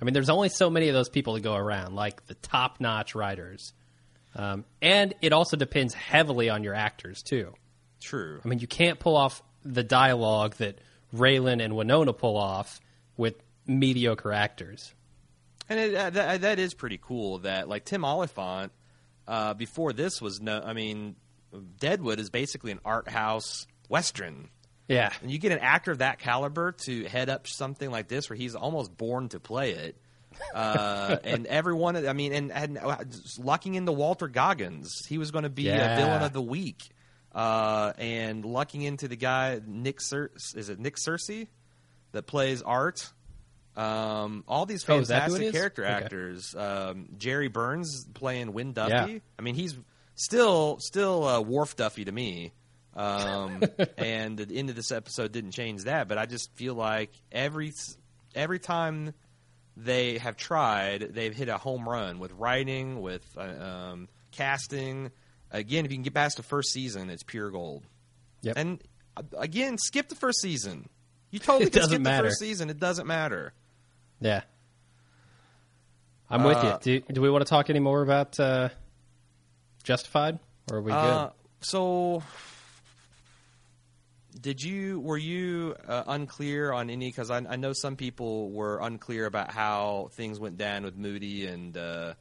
I 0.00 0.04
mean, 0.04 0.14
there's 0.14 0.30
only 0.30 0.48
so 0.48 0.70
many 0.70 0.88
of 0.88 0.94
those 0.94 1.08
people 1.08 1.34
to 1.34 1.40
go 1.40 1.54
around, 1.54 1.94
like 1.94 2.26
the 2.26 2.34
top 2.34 2.80
notch 2.80 3.14
writers. 3.14 3.72
Um, 4.34 4.64
and 4.82 5.14
it 5.22 5.32
also 5.32 5.56
depends 5.56 5.94
heavily 5.94 6.50
on 6.50 6.62
your 6.62 6.74
actors, 6.74 7.22
too. 7.22 7.54
True. 8.00 8.40
I 8.44 8.48
mean, 8.48 8.58
you 8.58 8.66
can't 8.66 8.98
pull 8.98 9.16
off 9.16 9.42
the 9.64 9.82
dialogue 9.82 10.54
that 10.56 10.78
Raylan 11.14 11.64
and 11.64 11.74
Winona 11.74 12.12
pull 12.12 12.36
off 12.36 12.80
with 13.16 13.42
mediocre 13.66 14.32
actors. 14.32 14.94
And 15.68 15.80
it, 15.80 15.94
uh, 15.94 16.10
that, 16.10 16.40
that 16.42 16.58
is 16.58 16.74
pretty 16.74 16.98
cool 17.00 17.38
that 17.38 17.68
like 17.68 17.84
Tim 17.84 18.04
Olyphant 18.04 18.72
uh, 19.26 19.54
before 19.54 19.92
this 19.92 20.22
was 20.22 20.40
no 20.40 20.62
I 20.64 20.72
mean 20.72 21.16
Deadwood 21.78 22.20
is 22.20 22.30
basically 22.30 22.72
an 22.72 22.80
art 22.84 23.08
house 23.08 23.66
western. 23.88 24.50
Yeah. 24.88 25.10
And 25.22 25.30
you 25.30 25.38
get 25.38 25.52
an 25.52 25.58
actor 25.58 25.92
of 25.92 25.98
that 25.98 26.18
caliber 26.18 26.72
to 26.84 27.04
head 27.04 27.28
up 27.28 27.46
something 27.46 27.90
like 27.90 28.08
this 28.08 28.30
where 28.30 28.36
he's 28.36 28.54
almost 28.54 28.96
born 28.96 29.28
to 29.30 29.40
play 29.40 29.72
it. 29.72 29.96
Uh, 30.54 31.16
and 31.24 31.46
everyone, 31.46 31.96
I 32.06 32.12
mean, 32.12 32.32
and, 32.32 32.52
and 32.52 32.78
uh, 32.78 32.98
lucking 33.38 33.74
into 33.74 33.92
Walton 33.92 34.30
Goggins. 34.32 35.04
He 35.06 35.18
was 35.18 35.30
going 35.30 35.44
to 35.44 35.50
be 35.50 35.64
Yeah. 35.64 35.94
a 35.94 35.96
villain 36.00 36.22
of 36.22 36.32
the 36.32 36.42
week. 36.42 36.82
Uh, 37.34 37.92
and 37.98 38.44
lucking 38.44 38.82
into 38.82 39.08
the 39.08 39.16
guy, 39.16 39.60
Nick 39.66 40.00
Cer- 40.00 40.30
is 40.54 40.68
it 40.70 40.78
Nick 40.78 40.96
Searcy, 40.96 41.48
that 42.12 42.22
plays 42.26 42.62
Art. 42.62 43.10
Um, 43.76 44.42
all 44.48 44.64
these 44.64 44.88
Oh, 44.88 45.00
is 45.00 45.08
that 45.08 45.24
who 45.24 45.34
it 45.34 45.38
fantastic 45.40 45.46
is? 45.48 45.52
character 45.52 45.84
Okay. 45.84 45.92
actors. 45.92 46.54
Um, 46.54 47.08
Jere 47.18 47.48
Burns 47.48 48.06
playing 48.14 48.54
Wynn 48.54 48.72
Duffy. 48.72 49.12
Yeah. 49.14 49.18
I 49.38 49.42
mean, 49.42 49.54
he's 49.54 49.76
still 50.14 50.78
still 50.80 51.24
uh, 51.24 51.40
Wharf 51.42 51.76
Duffy 51.76 52.06
to 52.06 52.12
me. 52.12 52.52
Um, 52.96 53.62
and 53.98 54.38
the 54.38 54.56
end 54.56 54.70
of 54.70 54.76
this 54.76 54.90
episode 54.90 55.30
didn't 55.32 55.52
change 55.52 55.84
that, 55.84 56.08
but 56.08 56.16
I 56.18 56.26
just 56.26 56.50
feel 56.54 56.74
like 56.74 57.10
every 57.30 57.72
every 58.34 58.58
time 58.58 59.12
they 59.76 60.18
have 60.18 60.36
tried, 60.36 61.02
they've 61.12 61.34
hit 61.34 61.48
a 61.50 61.58
home 61.58 61.86
run 61.88 62.18
with 62.18 62.32
writing, 62.32 63.02
with 63.02 63.22
uh, 63.36 63.42
um, 63.42 64.08
casting. 64.32 65.10
Again, 65.50 65.84
if 65.84 65.90
you 65.92 65.96
can 65.98 66.02
get 66.02 66.14
past 66.14 66.38
the 66.38 66.42
first 66.42 66.72
season, 66.72 67.10
it's 67.10 67.22
pure 67.22 67.50
gold. 67.50 67.84
Yep. 68.42 68.56
And 68.56 68.82
uh, 69.16 69.22
again, 69.38 69.76
skip 69.78 70.08
the 70.08 70.14
first 70.16 70.40
season. 70.40 70.88
You 71.30 71.38
totally 71.38 71.66
It 71.66 71.72
can 71.72 71.82
doesn't 71.82 71.94
skip 71.96 72.02
matter. 72.02 72.22
the 72.24 72.28
first 72.30 72.40
season. 72.40 72.70
It 72.70 72.80
doesn't 72.80 73.06
matter. 73.06 73.52
Yeah. 74.20 74.42
I'm 76.30 76.42
with 76.42 76.56
Uh, 76.56 76.78
you. 76.84 77.00
Do, 77.00 77.12
do 77.14 77.20
we 77.20 77.30
want 77.30 77.44
to 77.44 77.48
talk 77.50 77.70
any 77.70 77.78
more 77.78 78.02
about 78.02 78.40
uh, 78.40 78.70
Justified? 79.84 80.38
Or 80.70 80.78
are 80.78 80.82
we 80.82 80.90
good? 80.90 80.96
Uh, 80.98 81.30
so, 81.60 82.22
did 84.46 84.62
you 84.62 85.00
were 85.00 85.18
you 85.18 85.74
uh, 85.88 86.04
unclear 86.06 86.72
on 86.72 86.88
any? 86.88 87.08
Because 87.08 87.32
I, 87.32 87.38
I 87.38 87.56
know 87.56 87.72
some 87.72 87.96
people 87.96 88.52
were 88.52 88.78
unclear 88.78 89.26
about 89.26 89.50
how 89.50 90.10
things 90.12 90.38
went 90.38 90.56
down 90.56 90.84
with 90.84 90.96
Moody 90.96 91.46
and 91.48 91.76
uh, 91.76 91.80
uh, 91.80 92.14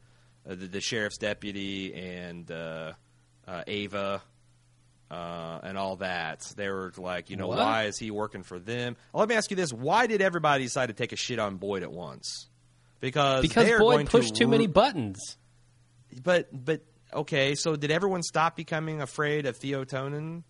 the, 0.56 0.56
the 0.56 0.82
sheriff's 0.82 1.20
deputy 1.20 1.94
and 1.94 2.50
uh, 2.50 2.94
uh, 3.48 3.62
Ava. 3.68 4.24
Uh, 5.12 5.60
and 5.62 5.78
all 5.78 5.98
that. 5.98 6.42
They 6.58 6.68
were 6.68 6.92
like, 6.98 7.30
you 7.30 7.36
know, 7.36 7.46
What? 7.48 7.60
why 7.60 7.84
is 7.84 8.00
he 8.00 8.10
working 8.10 8.42
for 8.42 8.58
them? 8.58 8.98
Well, 9.14 9.20
let 9.20 9.30
me 9.30 9.36
ask 9.36 9.52
you 9.52 9.56
this: 9.56 9.72
Why 9.72 10.08
did 10.08 10.20
everybody 10.20 10.64
decide 10.64 10.88
to 10.88 10.94
take 10.94 11.12
a 11.12 11.16
shit 11.16 11.38
on 11.38 11.58
Boyd 11.58 11.84
at 11.84 11.92
once? 11.92 12.48
Because 13.02 13.44
because 13.44 13.68
they 13.68 13.74
are 13.74 13.78
going 13.78 14.00
Boyd 14.00 14.10
pushed 14.10 14.34
to 14.34 14.40
too 14.40 14.48
many 14.48 14.66
buttons. 14.66 15.38
but 16.24 16.48
but 16.52 16.82
okay, 17.14 17.54
so 17.54 17.76
did 17.76 17.92
everyone 17.92 18.24
stop 18.24 18.56
becoming 18.56 19.00
afraid 19.00 19.46
of 19.46 19.58
Theo 19.58 19.84
Tonin? 19.86 20.42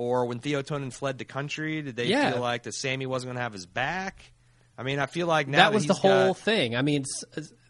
Or 0.00 0.24
when 0.24 0.38
Theo 0.38 0.62
Tonin 0.62 0.90
fled 0.94 1.18
the 1.18 1.26
country, 1.26 1.82
did 1.82 1.94
they 1.94 2.06
Yeah. 2.06 2.32
feel 2.32 2.40
like 2.40 2.62
that 2.62 2.72
Sammy 2.72 3.04
wasn't 3.04 3.28
going 3.28 3.36
to 3.36 3.42
have 3.42 3.52
his 3.52 3.66
back? 3.66 4.32
I 4.78 4.82
mean, 4.82 4.98
I 4.98 5.04
feel 5.04 5.26
like 5.26 5.46
now 5.46 5.58
that 5.58 5.74
was 5.74 5.84
the 5.86 5.92
he's 5.92 6.00
whole 6.00 6.28
got- 6.28 6.38
thing. 6.38 6.74
I 6.74 6.80
mean, 6.80 7.04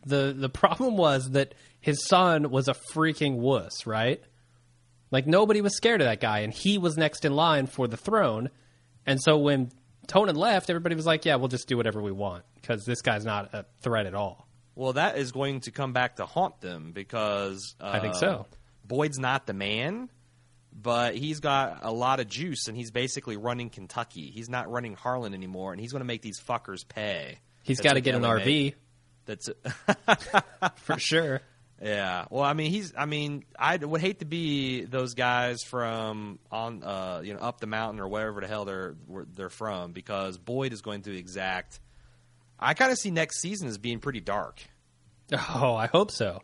the 0.07 0.33
the 0.37 0.49
problem 0.49 0.97
was 0.97 1.31
that 1.31 1.57
his 1.81 2.07
son 2.07 2.51
was 2.53 2.69
a 2.69 2.75
freaking 2.95 3.38
wuss, 3.38 3.85
right? 3.85 4.23
Like 5.11 5.27
nobody 5.27 5.61
was 5.61 5.75
scared 5.77 6.01
of 6.03 6.07
that 6.07 6.21
guy, 6.21 6.40
and 6.40 6.53
he 6.53 6.79
was 6.79 6.97
next 6.97 7.25
in 7.25 7.35
line 7.35 7.66
for 7.66 7.88
the 7.88 7.97
throne. 7.97 8.51
And 9.07 9.21
so 9.21 9.37
when 9.38 9.73
Tonin 10.07 10.37
left, 10.37 10.71
everybody 10.71 10.95
was 10.95 11.07
like, 11.07 11.25
"Yeah, 11.25 11.35
we'll 11.35 11.49
just 11.49 11.66
do 11.66 11.77
whatever 11.77 12.01
we 12.01 12.12
want 12.12 12.45
because 12.61 12.85
this 12.85 13.03
guy's 13.03 13.25
not 13.25 13.53
a 13.55 13.66
threat 13.83 14.07
at 14.07 14.14
all." 14.14 14.47
Well, 14.77 14.93
that 14.93 15.19
is 15.19 15.33
going 15.33 15.62
to 15.62 15.73
come 15.73 15.93
back 15.93 16.16
to 16.16 16.27
haunt 16.27 16.61
them 16.61 16.93
because 16.93 17.75
uh, 17.81 17.90
I 17.93 17.99
think 17.99 18.14
so. 18.14 18.47
Boyd's 18.87 19.19
not 19.19 19.47
the 19.49 19.53
man, 19.53 20.11
but 20.73 21.15
he's 21.15 21.41
got 21.41 21.81
a 21.83 21.93
lot 21.93 22.21
of 22.21 22.29
juice, 22.29 22.69
and 22.69 22.77
he's 22.77 22.91
basically 22.91 23.37
running 23.37 23.71
Kentucky. 23.71 24.31
He's 24.31 24.49
not 24.49 24.71
running 24.71 24.95
Harlan 24.95 25.35
anymore, 25.35 25.73
and 25.73 25.81
he's 25.81 25.93
going 25.93 26.01
to 26.01 26.07
make 26.07 26.23
these 26.23 26.41
fuckers 26.41 26.87
pay. 26.87 27.39
He's 27.63 27.81
got 27.81 27.95
to 27.95 28.01
get 28.01 28.15
an 28.15 28.23
RV 28.23 28.45
make. 28.45 28.77
That's 29.27 29.51
for 30.77 30.99
sure. 30.99 31.41
Yeah. 31.83 32.27
Well, 32.31 32.45
I 32.45 32.53
mean, 32.53 32.71
he's. 32.71 32.93
I 32.97 33.07
mean, 33.07 33.45
I 33.59 33.77
would 33.77 34.01
hate 34.01 34.21
to 34.21 34.25
be 34.25 34.85
those 34.85 35.15
guys 35.15 35.63
from 35.63 36.39
on, 36.51 36.83
uh, 36.83 37.21
you 37.25 37.35
know, 37.35 37.41
up 37.41 37.61
the 37.61 37.67
mountain 37.67 38.01
or 38.01 38.09
wherever 38.09 38.41
the 38.41 38.47
hell 38.49 38.65
they're 38.65 38.97
they're 39.35 39.51
from, 39.51 39.93
because 39.93 40.37
Boyd 40.39 40.73
is 40.73 40.83
going 40.83 41.03
to 41.03 41.17
exact. 41.17 41.81
I 42.59 42.75
kind 42.75 42.93
of 42.93 42.99
see 42.99 43.11
next 43.11 43.41
season 43.41 43.69
as 43.69 43.79
being 43.79 44.01
pretty 44.01 44.21
dark. 44.21 44.61
Oh, 45.33 45.77
I 45.77 45.87
hope 45.87 46.11
so 46.11 46.43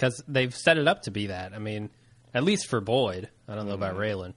because 0.00 0.24
they've 0.26 0.54
set 0.54 0.78
it 0.78 0.88
up 0.88 1.02
to 1.02 1.10
be 1.10 1.26
that. 1.26 1.52
I 1.52 1.58
mean, 1.58 1.90
at 2.34 2.44
least 2.44 2.68
for 2.68 2.80
Boyd. 2.80 3.28
I 3.48 3.54
don't 3.54 3.66
know 3.66 3.74
about 3.74 3.96
Raylan. 3.96 4.34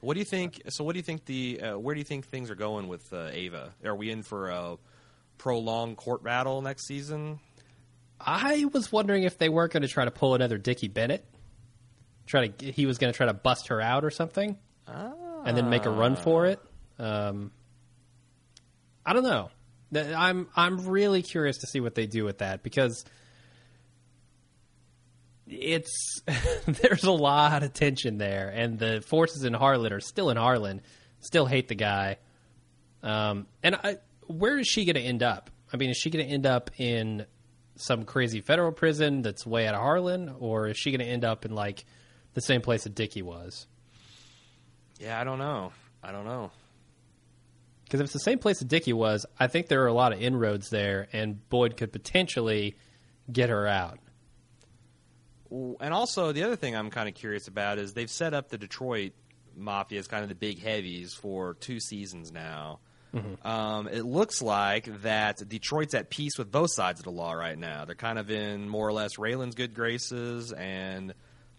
What 0.00 0.14
do 0.14 0.18
you 0.18 0.26
think? 0.26 0.62
So, 0.68 0.82
what 0.82 0.94
do 0.94 0.98
you 0.98 1.04
think 1.04 1.26
the? 1.26 1.60
Uh, 1.60 1.78
where 1.78 1.94
do 1.94 2.00
you 2.00 2.04
think 2.04 2.26
things 2.26 2.50
are 2.50 2.56
going 2.56 2.88
with 2.88 3.12
uh, 3.12 3.28
Ava? 3.30 3.72
Are 3.84 3.94
we 3.94 4.10
in 4.10 4.24
for 4.24 4.48
a 4.48 4.76
prolonged 5.38 5.96
court 5.96 6.24
battle 6.24 6.60
next 6.60 6.86
season? 6.88 7.38
I 8.20 8.64
was 8.72 8.90
wondering 8.90 9.22
if 9.22 9.38
they 9.38 9.48
weren't 9.48 9.72
going 9.72 9.82
to 9.82 9.88
try 9.88 10.04
to 10.04 10.10
pull 10.10 10.34
another 10.34 10.58
Dickie 10.58 10.88
Bennett. 10.88 11.24
Try 12.26 12.48
to 12.48 12.72
he 12.72 12.86
was 12.86 12.98
going 12.98 13.12
to 13.12 13.16
try 13.16 13.26
to 13.26 13.32
bust 13.32 13.68
her 13.68 13.80
out 13.80 14.04
or 14.04 14.10
something, 14.10 14.58
and 15.44 15.56
then 15.56 15.70
make 15.70 15.86
a 15.86 15.90
run 15.90 16.16
for 16.16 16.46
it. 16.46 16.60
Um, 16.98 17.52
I 19.06 19.12
don't 19.12 19.24
know. 19.24 19.50
Th- 19.94 20.14
I'm 20.16 20.48
I'm 20.56 20.86
really 20.88 21.22
curious 21.22 21.58
to 21.58 21.66
see 21.68 21.80
what 21.80 21.94
they 21.94 22.06
do 22.06 22.24
with 22.24 22.38
that 22.38 22.62
because 22.64 23.04
it's 25.52 26.22
there's 26.66 27.04
a 27.04 27.12
lot 27.12 27.62
of 27.62 27.72
tension 27.72 28.18
there, 28.18 28.48
and 28.54 28.78
the 28.78 29.00
forces 29.00 29.44
in 29.44 29.54
Harlan 29.54 29.92
are 29.92 30.00
still 30.00 30.30
in 30.30 30.36
Harlan, 30.36 30.80
still 31.20 31.46
hate 31.46 31.68
the 31.68 31.74
guy. 31.74 32.18
Um, 33.02 33.46
and 33.62 33.76
I, 33.76 33.96
where 34.26 34.58
is 34.58 34.66
she 34.66 34.84
going 34.84 34.96
to 34.96 35.02
end 35.02 35.22
up? 35.22 35.50
I 35.72 35.76
mean, 35.76 35.90
is 35.90 35.96
she 35.96 36.10
going 36.10 36.26
to 36.26 36.32
end 36.32 36.46
up 36.46 36.70
in 36.78 37.26
some 37.76 38.04
crazy 38.04 38.40
federal 38.40 38.72
prison 38.72 39.22
that's 39.22 39.46
way 39.46 39.66
out 39.66 39.74
of 39.74 39.80
Harlan, 39.80 40.34
or 40.38 40.68
is 40.68 40.76
she 40.76 40.90
going 40.90 41.00
to 41.00 41.06
end 41.06 41.24
up 41.24 41.44
in 41.44 41.54
like 41.54 41.84
the 42.34 42.40
same 42.40 42.60
place 42.60 42.84
that 42.84 42.94
Dickie 42.94 43.22
was? 43.22 43.66
Yeah, 44.98 45.20
I 45.20 45.24
don't 45.24 45.38
know. 45.38 45.72
I 46.02 46.12
don't 46.12 46.24
know. 46.24 46.50
Because 47.84 48.00
if 48.00 48.04
it's 48.04 48.12
the 48.12 48.20
same 48.20 48.38
place 48.38 48.60
that 48.60 48.68
Dickie 48.68 48.92
was, 48.92 49.26
I 49.38 49.48
think 49.48 49.68
there 49.68 49.82
are 49.82 49.88
a 49.88 49.92
lot 49.92 50.12
of 50.12 50.22
inroads 50.22 50.70
there, 50.70 51.08
and 51.12 51.46
Boyd 51.48 51.76
could 51.76 51.92
potentially 51.92 52.76
get 53.30 53.50
her 53.50 53.66
out. 53.66 53.98
And 55.80 55.92
also, 55.92 56.32
the 56.32 56.44
other 56.44 56.56
thing 56.56 56.74
I'm 56.74 56.90
kind 56.90 57.08
of 57.08 57.14
curious 57.14 57.46
about 57.48 57.78
is 57.78 57.92
they've 57.92 58.10
set 58.10 58.32
up 58.32 58.48
the 58.48 58.58
Detroit 58.58 59.12
Mafia 59.56 59.98
as 59.98 60.08
kind 60.08 60.22
of 60.22 60.28
the 60.28 60.34
big 60.34 60.60
heavies 60.60 61.12
for 61.14 61.54
two 61.54 61.78
seasons 61.78 62.32
now. 62.32 62.80
Um, 63.44 63.88
it 63.88 64.06
looks 64.06 64.40
like 64.40 65.02
that 65.02 65.46
Detroit's 65.46 65.94
at 65.94 66.08
peace 66.08 66.38
with 66.38 66.50
both 66.50 66.72
sides 66.72 66.98
of 67.00 67.04
the 67.04 67.10
law 67.10 67.32
right 67.32 67.58
now. 67.58 67.84
They're 67.84 67.94
kind 67.94 68.18
of 68.18 68.30
in 68.30 68.68
more 68.68 68.88
or 68.88 68.92
less 68.92 69.18
Raylan's 69.18 69.54
good 69.54 69.74
graces, 69.74 70.50
and 70.50 71.12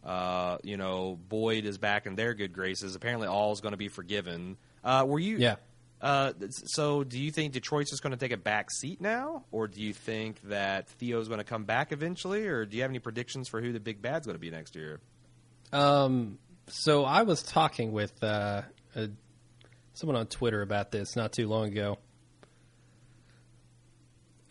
uh, 0.04 0.58
you 0.64 0.78
know 0.78 1.20
Boyd 1.30 1.66
is 1.66 1.78
back 1.78 2.08
in 2.08 2.16
their 2.16 2.34
good 2.34 2.54
graces. 2.54 2.96
Apparently, 2.96 3.28
all 3.28 3.52
is 3.52 3.62
going 3.62 3.74
to 3.74 3.78
be 3.78 3.88
forgiven. 3.88 4.58
Uh, 4.84 5.06
were 5.08 5.20
you? 5.20 5.38
Yeah. 5.38 5.56
Uh, 6.04 6.34
so, 6.50 7.06
do 7.06 7.18
you 7.18 7.32
think 7.32 7.54
Detroit's 7.54 7.90
just 7.90 8.04
going 8.04 8.12
to 8.12 8.18
take 8.18 8.34
a 8.34 8.38
back 8.38 8.70
seat 8.70 9.00
now, 9.00 9.46
or 9.54 9.70
do 9.70 9.82
you 9.82 9.94
think 9.94 10.42
that 10.44 10.90
Theo's 10.90 11.30
going 11.30 11.38
to 11.38 11.46
come 11.46 11.64
back 11.64 11.94
eventually, 11.94 12.46
or 12.46 12.66
do 12.66 12.76
you 12.76 12.82
have 12.82 12.92
any 12.92 13.00
predictions 13.00 13.48
for 13.48 13.62
who 13.62 13.72
the 13.72 13.80
big 13.80 14.02
bad's 14.02 14.28
going 14.28 14.36
to 14.36 14.40
be 14.40 14.52
next 14.52 14.76
year? 14.76 15.00
Um, 15.72 16.40
so 16.68 17.06
I 17.06 17.24
was 17.24 17.42
talking 17.42 17.94
with 17.94 18.22
uh, 18.22 18.64
uh, 18.94 19.08
someone 19.94 20.18
on 20.18 20.28
Twitter 20.28 20.62
about 20.62 20.92
this 20.92 21.16
not 21.16 21.32
too 21.32 21.48
long 21.48 21.68
ago. 21.68 21.98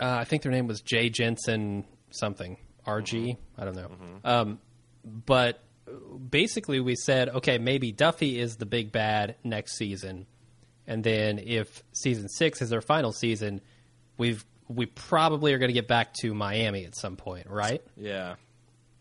Uh, 0.00 0.16
I 0.20 0.24
think 0.24 0.42
their 0.42 0.52
name 0.52 0.66
was 0.66 0.80
Jay 0.80 1.10
Jensen 1.10 1.84
something 2.10 2.56
RG. 2.86 3.36
I 3.58 3.64
don't 3.66 3.76
know. 3.76 3.90
Um, 4.24 4.58
but 5.04 5.62
basically, 6.30 6.80
we 6.80 6.96
said 6.96 7.28
okay, 7.28 7.58
maybe 7.58 7.92
Duffy 7.92 8.38
is 8.38 8.56
the 8.56 8.66
big 8.66 8.90
bad 8.90 9.36
next 9.44 9.76
season, 9.76 10.26
and 10.86 11.02
then 11.04 11.38
if 11.38 11.82
season 11.92 12.28
six 12.28 12.60
is 12.62 12.70
their 12.70 12.80
final 12.80 13.12
season, 13.12 13.60
we've 14.18 14.44
we 14.68 14.86
probably 14.86 15.52
are 15.52 15.58
going 15.58 15.68
to 15.68 15.74
get 15.74 15.88
back 15.88 16.14
to 16.14 16.32
Miami 16.34 16.84
at 16.86 16.96
some 16.96 17.16
point, 17.16 17.48
right? 17.48 17.82
Yeah, 17.96 18.36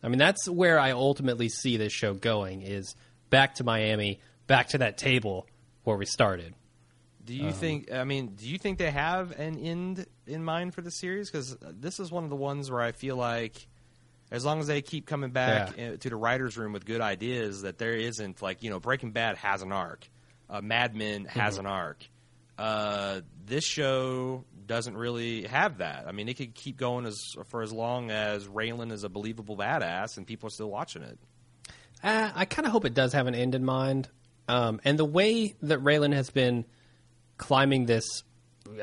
I 0.04 0.08
mean, 0.10 0.18
that's 0.20 0.50
where 0.50 0.80
I 0.80 0.92
ultimately 0.92 1.50
see 1.50 1.78
this 1.78 1.94
show 1.94 2.14
going 2.14 2.62
is 2.62 2.96
back 3.30 3.56
to 3.56 3.64
Miami, 3.64 4.20
back 4.48 4.70
to 4.70 4.80
that 4.80 4.98
table 4.98 5.48
where 5.84 5.96
we 5.98 6.06
started. 6.06 6.54
Do 7.24 7.36
you 7.36 7.52
think? 7.52 7.92
I 7.94 8.04
mean, 8.04 8.30
do 8.36 8.48
you 8.50 8.58
think 8.58 8.80
they 8.80 8.90
have 8.92 9.32
an 9.40 9.58
end 9.60 10.06
in 10.26 10.44
mind 10.44 10.74
for 10.74 10.82
the 10.82 10.90
series? 10.92 11.30
Because 11.30 11.56
this 11.62 12.00
is 12.00 12.12
one 12.12 12.24
of 12.24 12.30
the 12.32 12.36
ones 12.36 12.70
where 12.72 12.82
I 12.82 12.92
feel 12.94 13.16
like, 13.16 13.68
as 14.32 14.44
long 14.44 14.60
as 14.60 14.66
they 14.68 14.82
keep 14.82 15.06
coming 15.06 15.30
back 15.30 15.78
Yeah. 15.78 15.90
uh, 15.92 15.98
to 15.98 16.10
the 16.10 16.16
writers' 16.16 16.58
room 16.58 16.74
with 16.74 16.84
good 16.84 17.00
ideas, 17.00 17.62
that 17.62 17.78
there 17.78 17.94
isn't 17.94 18.42
like 18.42 18.64
you 18.64 18.72
know 18.72 18.80
Breaking 18.80 19.12
Bad 19.12 19.38
has 19.38 19.62
an 19.62 19.72
arc, 19.72 20.10
uh, 20.52 20.62
Mad 20.62 20.96
Men 20.96 21.26
has 21.26 21.58
an 21.58 21.66
arc. 21.66 22.06
Uh, 22.58 23.22
this 23.46 23.64
show 23.64 24.44
doesn't 24.68 24.96
really 24.96 25.44
have 25.44 25.80
that. 25.80 26.06
I 26.08 26.12
mean, 26.12 26.30
it 26.30 26.36
could 26.36 26.54
keep 26.54 26.78
going 26.78 27.06
as 27.06 27.20
for 27.48 27.62
as 27.62 27.74
long 27.74 28.12
as 28.12 28.48
Raylan 28.48 28.92
is 28.92 29.04
a 29.04 29.10
believable 29.10 29.58
badass 29.58 30.18
and 30.18 30.28
people 30.28 30.48
are 30.48 30.52
still 30.52 30.70
watching 30.70 31.02
it. 31.02 31.18
Uh, 32.04 32.32
I 32.36 32.46
kind 32.46 32.66
of 32.66 32.72
hope 32.72 32.86
it 32.86 32.94
does 32.94 33.14
have 33.14 33.28
an 33.28 33.36
end 33.36 33.56
in 33.56 33.66
mind. 33.66 34.10
Um, 34.48 34.82
and 34.84 35.00
the 35.00 35.06
way 35.06 35.56
that 35.62 35.80
Raylan 35.80 36.14
has 36.14 36.30
been 36.30 36.66
climbing 37.38 37.86
this 37.86 38.24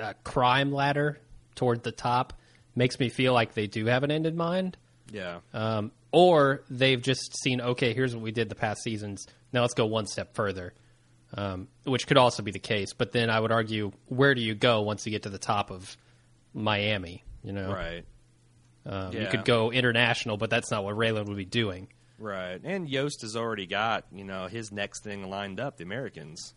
uh, 0.01 0.15
crime 0.25 0.73
ladder 0.73 1.21
toward 1.55 1.83
the 1.83 1.93
top 1.93 2.33
makes 2.75 2.99
me 2.99 3.09
feel 3.09 3.33
like 3.33 3.55
they 3.55 3.67
do 3.67 3.87
have 3.87 4.03
an 4.03 4.11
end 4.11 4.27
in 4.27 4.37
mind. 4.37 4.77
Yeah. 5.13 5.41
Um, 5.53 5.93
or 6.13 6.63
they've 6.71 7.01
just 7.01 7.37
seen, 7.43 7.61
okay, 7.61 7.93
here's 7.93 8.15
what 8.15 8.23
we 8.23 8.33
did 8.33 8.49
the 8.49 8.55
past 8.55 8.83
seasons. 8.83 9.27
Now 9.53 9.63
let's 9.63 9.75
go 9.75 9.87
one 9.87 10.07
step 10.07 10.35
further, 10.35 10.75
um, 11.35 11.69
which 11.85 12.07
could 12.07 12.17
also 12.17 12.43
be 12.43 12.51
the 12.51 12.59
case. 12.59 12.93
But 12.93 13.13
then 13.13 13.31
I 13.31 13.39
would 13.41 13.53
argue, 13.53 13.93
where 14.07 14.35
do 14.35 14.41
you 14.41 14.55
go 14.55 14.83
once 14.83 15.05
you 15.07 15.11
get 15.13 15.25
to 15.25 15.29
the 15.31 15.39
top 15.39 15.71
of 15.71 15.97
Miami? 16.55 17.25
You 17.43 17.53
know, 17.53 17.73
Right. 17.73 18.05
um, 18.87 19.13
you 19.13 19.27
could 19.29 19.45
go 19.45 19.71
international, 19.71 20.37
but 20.37 20.51
that's 20.51 20.71
not 20.71 20.85
what 20.85 20.95
Raylan 20.97 21.27
would 21.27 21.37
be 21.37 21.45
doing. 21.45 21.89
Right. 22.19 22.61
And 22.65 22.89
Yost 22.89 23.21
has 23.23 23.37
already 23.37 23.67
got, 23.67 24.07
you 24.13 24.25
know, 24.25 24.47
his 24.49 24.73
next 24.73 25.05
thing 25.05 25.29
lined 25.31 25.61
up, 25.61 25.77
the 25.77 25.85
Americans. 25.85 26.55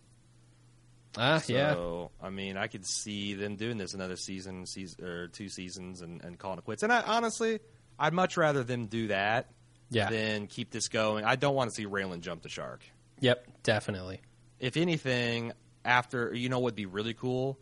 Ah, 1.17 1.41
yeah. 1.47 1.73
So, 1.73 2.11
I 2.21 2.29
mean, 2.29 2.55
I 2.57 2.67
could 2.67 2.85
see 2.87 3.33
them 3.33 3.57
doing 3.57 3.77
this 3.77 3.93
another 3.93 4.15
season, 4.15 4.65
season 4.65 5.03
or 5.05 5.27
two 5.27 5.49
seasons 5.49 6.01
and, 6.01 6.23
and 6.23 6.39
calling 6.39 6.57
it 6.57 6.63
quits. 6.63 6.83
And 6.83 6.91
I 6.91 7.01
honestly, 7.01 7.59
I'd 7.99 8.13
much 8.13 8.37
rather 8.37 8.63
them 8.63 8.87
do 8.87 9.07
that 9.09 9.51
Yeah. 9.89 10.09
than 10.09 10.47
keep 10.47 10.71
this 10.71 10.87
going. 10.87 11.25
I 11.25 11.35
don't 11.35 11.53
want 11.53 11.69
to 11.69 11.75
see 11.75 11.85
Raylan 11.85 12.21
jump 12.21 12.43
the 12.43 12.49
shark. 12.49 12.81
Yep, 13.19 13.45
definitely. 13.63 14.21
If 14.61 14.77
anything, 14.77 15.51
after, 15.83 16.33
you 16.33 16.47
know 16.47 16.59
would 16.61 16.75
be 16.75 16.85
really 16.85 17.13
cool? 17.13 17.57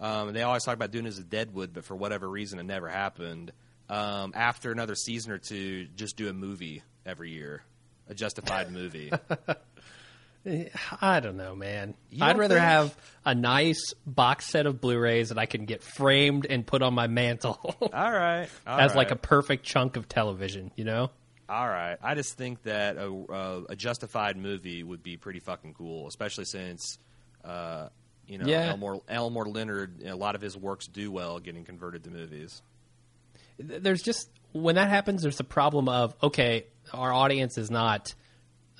Um, 0.00 0.32
they 0.32 0.42
always 0.42 0.64
talk 0.64 0.74
about 0.74 0.90
doing 0.90 1.04
this 1.04 1.14
as 1.14 1.20
a 1.20 1.24
Deadwood, 1.24 1.72
but 1.74 1.84
for 1.84 1.94
whatever 1.94 2.28
reason, 2.28 2.58
it 2.58 2.64
never 2.64 2.88
happened. 2.88 3.52
Um, 3.88 4.32
after 4.34 4.72
another 4.72 4.94
season 4.94 5.30
or 5.32 5.38
two, 5.38 5.86
just 5.94 6.16
do 6.16 6.28
a 6.28 6.32
movie 6.32 6.82
every 7.06 7.30
year, 7.30 7.62
a 8.08 8.14
justified 8.14 8.70
movie. 8.72 9.12
I 11.02 11.20
don't 11.20 11.36
know, 11.36 11.54
man. 11.54 11.94
You 12.10 12.24
I'd 12.24 12.38
rather 12.38 12.54
think- 12.54 12.64
have 12.66 12.96
a 13.24 13.34
nice 13.34 13.92
box 14.06 14.46
set 14.46 14.66
of 14.66 14.80
Blu-rays 14.80 15.28
that 15.28 15.38
I 15.38 15.46
can 15.46 15.66
get 15.66 15.82
framed 15.82 16.46
and 16.48 16.66
put 16.66 16.80
on 16.80 16.94
my 16.94 17.06
mantle 17.06 17.58
All 17.80 18.12
right. 18.12 18.48
all 18.66 18.80
as 18.80 18.94
like 18.94 19.10
a 19.10 19.16
perfect 19.16 19.66
chunk 19.66 19.96
of 19.96 20.08
television. 20.08 20.70
You 20.76 20.84
know? 20.84 21.10
All 21.48 21.66
right. 21.66 21.96
I 22.02 22.14
just 22.14 22.36
think 22.36 22.62
that 22.64 22.96
a, 22.96 23.08
a, 23.10 23.62
a 23.70 23.76
justified 23.76 24.36
movie 24.36 24.82
would 24.82 25.02
be 25.02 25.16
pretty 25.16 25.40
fucking 25.40 25.74
cool, 25.74 26.06
especially 26.06 26.44
since, 26.44 26.98
uh, 27.44 27.88
you 28.26 28.36
know, 28.38 28.46
Yeah. 28.46 28.70
Elmore, 28.70 29.00
Elmore 29.08 29.46
Leonard, 29.46 30.02
a 30.04 30.14
lot 30.14 30.34
of 30.34 30.42
his 30.42 30.56
works 30.56 30.86
do 30.86 31.10
well 31.10 31.38
getting 31.38 31.64
converted 31.64 32.04
to 32.04 32.10
movies. 32.10 32.60
There's 33.58 34.02
just 34.02 34.28
when 34.52 34.74
that 34.74 34.88
happens, 34.90 35.22
there's 35.22 35.38
the 35.38 35.44
problem 35.44 35.88
of 35.88 36.14
okay, 36.22 36.66
our 36.92 37.12
audience 37.12 37.56
is 37.58 37.70
not, 37.70 38.14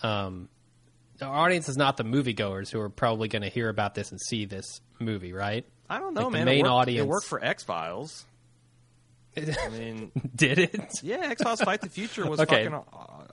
um, 0.03 0.49
our 1.23 1.35
audience 1.35 1.69
is 1.69 1.77
not 1.77 1.97
the 1.97 2.05
moviegoers 2.05 2.71
who 2.71 2.81
are 2.81 2.91
probably 2.91 3.29
going 3.29 3.43
to 3.43 3.49
hear 3.49 3.69
about 3.71 3.95
this 3.95 4.11
and 4.11 4.21
see 4.21 4.45
this 4.45 4.81
movie, 5.01 5.33
right? 5.33 5.65
I 5.91 5.99
don't 5.99 6.13
know, 6.15 6.25
Like 6.25 6.33
the 6.33 6.39
man. 6.39 6.45
main 6.45 6.59
it 6.59 6.63
worked, 6.65 6.73
audience- 6.73 7.05
It 7.05 7.09
worked 7.09 7.27
for 7.27 7.43
X 7.43 7.65
Files. 7.65 8.25
I 9.63 9.69
mean, 9.79 10.13
Did 10.35 10.59
it? 10.59 10.91
yeah, 11.03 11.29
X 11.31 11.43
Files 11.43 11.61
Fight 11.61 11.81
the 11.81 11.89
Future 11.89 12.29
was 12.29 12.41
Okay. 12.41 12.65
fucking 12.69 12.83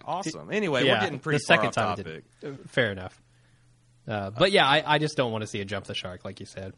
awesome. 0.06 0.52
Anyway, 0.52 0.86
yeah, 0.86 0.96
we're 0.96 1.02
getting 1.02 1.20
pretty 1.20 1.38
the 1.38 1.42
second 1.46 1.74
far 1.74 1.86
off 1.88 1.96
time 1.98 2.06
topic. 2.06 2.24
did. 2.42 2.70
Fair 2.70 2.92
enough. 2.92 3.22
Uh, 4.08 4.30
but 4.30 4.52
yeah, 4.52 4.68
I, 4.68 4.96
I 4.96 4.98
just 5.00 5.18
don't 5.18 5.32
want 5.32 5.42
to 5.42 5.48
see 5.48 5.62
a 5.62 5.66
jump 5.66 5.86
the 5.86 5.96
shark, 5.96 6.24
like 6.26 6.40
you 6.40 6.46
said. 6.46 6.74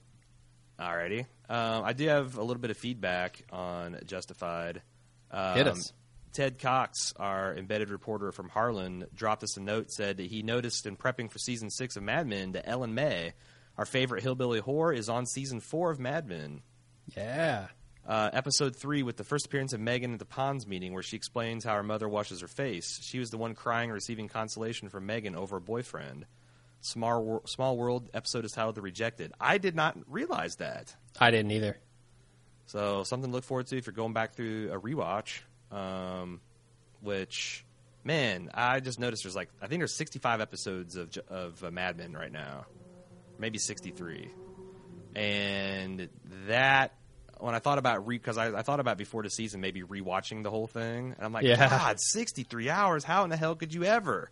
Alrighty. 0.80 1.26
Um, 1.50 1.84
I 1.84 1.94
do 1.94 2.08
have 2.08 2.38
a 2.38 2.42
little 2.44 2.62
bit 2.62 2.72
of 2.72 2.78
feedback 2.78 3.44
on 3.52 4.00
Justified. 4.06 4.82
Um, 5.32 5.56
Hit 5.58 5.68
us. 5.68 5.92
Ted 6.34 6.60
Cox, 6.60 7.14
our 7.18 7.56
embedded 7.56 7.90
reporter 7.90 8.32
from 8.32 8.48
Harlan, 8.50 9.06
dropped 9.16 9.44
us 9.44 9.58
a 9.58 9.60
note. 9.62 9.92
Said 9.92 10.18
that 10.18 10.28
he 10.28 10.44
noticed 10.44 10.86
in 10.86 10.96
prepping 10.96 11.32
for 11.32 11.40
season 11.40 11.70
six 11.72 11.96
of 11.96 12.04
Mad 12.04 12.28
Men 12.28 12.52
that 12.52 12.70
Ellen 12.70 12.94
May, 12.94 13.34
our 13.78 13.86
favorite 13.86 14.22
hillbilly 14.22 14.62
whore, 14.62 14.96
is 14.96 15.10
on 15.10 15.26
season 15.26 15.60
four 15.60 15.90
of 15.90 16.00
Mad 16.00 16.28
Men. 16.28 16.62
Yeah. 17.16 17.68
Uh, 18.08 18.30
episode 18.32 18.74
three, 18.74 19.04
with 19.04 19.18
the 19.18 19.26
first 19.26 19.48
appearance 19.48 19.74
of 19.74 19.82
Megan 19.82 20.14
at 20.14 20.20
the 20.20 20.26
Ponds 20.26 20.66
meeting, 20.66 20.94
where 20.94 21.04
she 21.04 21.18
explains 21.18 21.66
how 21.66 21.76
her 21.76 21.84
mother 21.84 22.08
washes 22.08 22.40
her 22.40 22.48
face. 22.48 23.02
She 23.04 23.20
was 23.20 23.32
the 23.32 23.38
one 23.38 23.54
crying, 23.54 23.90
receiving 23.92 24.30
consolation 24.30 24.88
from 24.88 25.06
Megan 25.06 25.36
over 25.36 25.58
a 25.58 25.62
boyfriend. 25.62 26.26
Small, 26.80 27.22
Wor- 27.22 27.42
Small 27.46 27.76
World 27.76 28.10
episode 28.14 28.46
is 28.46 28.54
titled 28.54 28.76
"The 28.76 28.82
Rejected." 28.82 29.34
I 29.42 29.58
did 29.58 29.76
not 29.76 29.98
realize 30.08 30.56
that. 30.58 30.96
I 31.20 31.32
didn't 31.32 31.52
either. 31.52 31.78
So 32.68 33.04
something 33.04 33.30
to 33.30 33.36
look 33.36 33.44
forward 33.44 33.68
to 33.68 33.78
if 33.78 33.88
you're 33.88 33.94
going 33.94 34.14
back 34.14 34.36
through 34.36 34.72
a 34.72 34.80
rewatch. 34.80 35.42
Um, 35.70 36.40
which, 37.02 37.66
man, 38.06 38.50
I 38.54 38.80
just 38.80 39.00
noticed 39.00 39.24
there's 39.24 39.36
like 39.36 39.50
I 39.62 39.68
think 39.68 39.82
there's 39.82 39.96
65 39.96 40.40
episodes 40.40 40.96
of 40.96 41.18
of 41.28 41.62
uh, 41.62 41.72
Mad 41.72 41.98
Men 41.98 42.14
right 42.14 42.32
now, 42.32 42.68
maybe 43.38 43.58
63, 43.58 44.30
and 45.16 46.08
that 46.48 46.94
when 47.40 47.56
I 47.56 47.60
thought 47.60 47.78
about 47.78 48.06
re 48.08 48.18
because 48.18 48.38
I, 48.38 48.58
I 48.58 48.62
thought 48.62 48.80
about 48.80 48.98
before 48.98 49.24
the 49.24 49.30
season 49.30 49.62
maybe 49.62 49.82
rewatching 49.84 50.44
the 50.44 50.50
whole 50.52 50.68
thing, 50.68 51.14
and 51.18 51.26
I'm 51.26 51.34
like, 51.34 51.44
Yeah. 51.46 51.70
God, 51.70 52.00
63 52.00 52.70
hours? 52.70 53.04
How 53.04 53.24
in 53.24 53.30
the 53.30 53.38
hell 53.38 53.56
could 53.56 53.74
you 53.74 53.84
ever? 53.84 54.30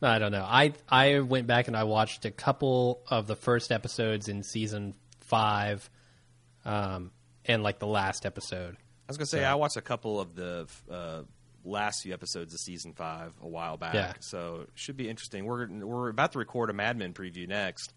I 0.00 0.18
don't 0.20 0.30
know. 0.32 0.44
I 0.48 0.74
I 0.88 1.20
went 1.20 1.46
back 1.46 1.66
and 1.68 1.76
I 1.76 1.84
watched 1.84 2.24
a 2.24 2.30
couple 2.30 3.00
of 3.08 3.26
the 3.26 3.34
first 3.36 3.72
episodes 3.72 4.28
in 4.28 4.42
season 4.44 4.94
five, 5.20 5.88
um, 6.64 7.10
and 7.44 7.62
like 7.62 7.78
the 7.78 7.86
last 7.86 8.24
episode. 8.26 8.74
I 8.76 9.08
was 9.08 9.16
gonna 9.16 9.26
say 9.26 9.40
So- 9.40 9.44
I 9.44 9.54
watched 9.56 9.76
a 9.76 9.82
couple 9.82 10.20
of 10.20 10.34
the 10.34 10.66
uh, 10.90 11.22
last 11.64 12.02
few 12.02 12.12
episodes 12.14 12.54
of 12.54 12.60
season 12.60 12.92
five 12.92 13.32
a 13.42 13.48
while 13.48 13.76
back, 13.76 13.94
Yeah. 13.94 14.12
so 14.20 14.60
it 14.62 14.70
should 14.74 14.96
be 14.96 15.08
interesting. 15.08 15.44
We're 15.46 15.66
we're 15.68 16.08
about 16.10 16.32
to 16.32 16.38
record 16.38 16.70
a 16.70 16.72
Mad 16.72 16.96
Men 16.96 17.12
preview 17.12 17.48
next. 17.48 17.92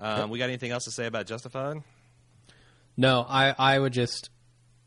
Um, 0.00 0.30
We 0.30 0.38
got 0.40 0.46
anything 0.46 0.72
else 0.72 0.84
to 0.86 0.90
say 0.90 1.06
about 1.06 1.26
Justified? 1.26 1.82
No, 2.96 3.24
I 3.28 3.54
I 3.58 3.78
would 3.78 3.92
just. 3.92 4.30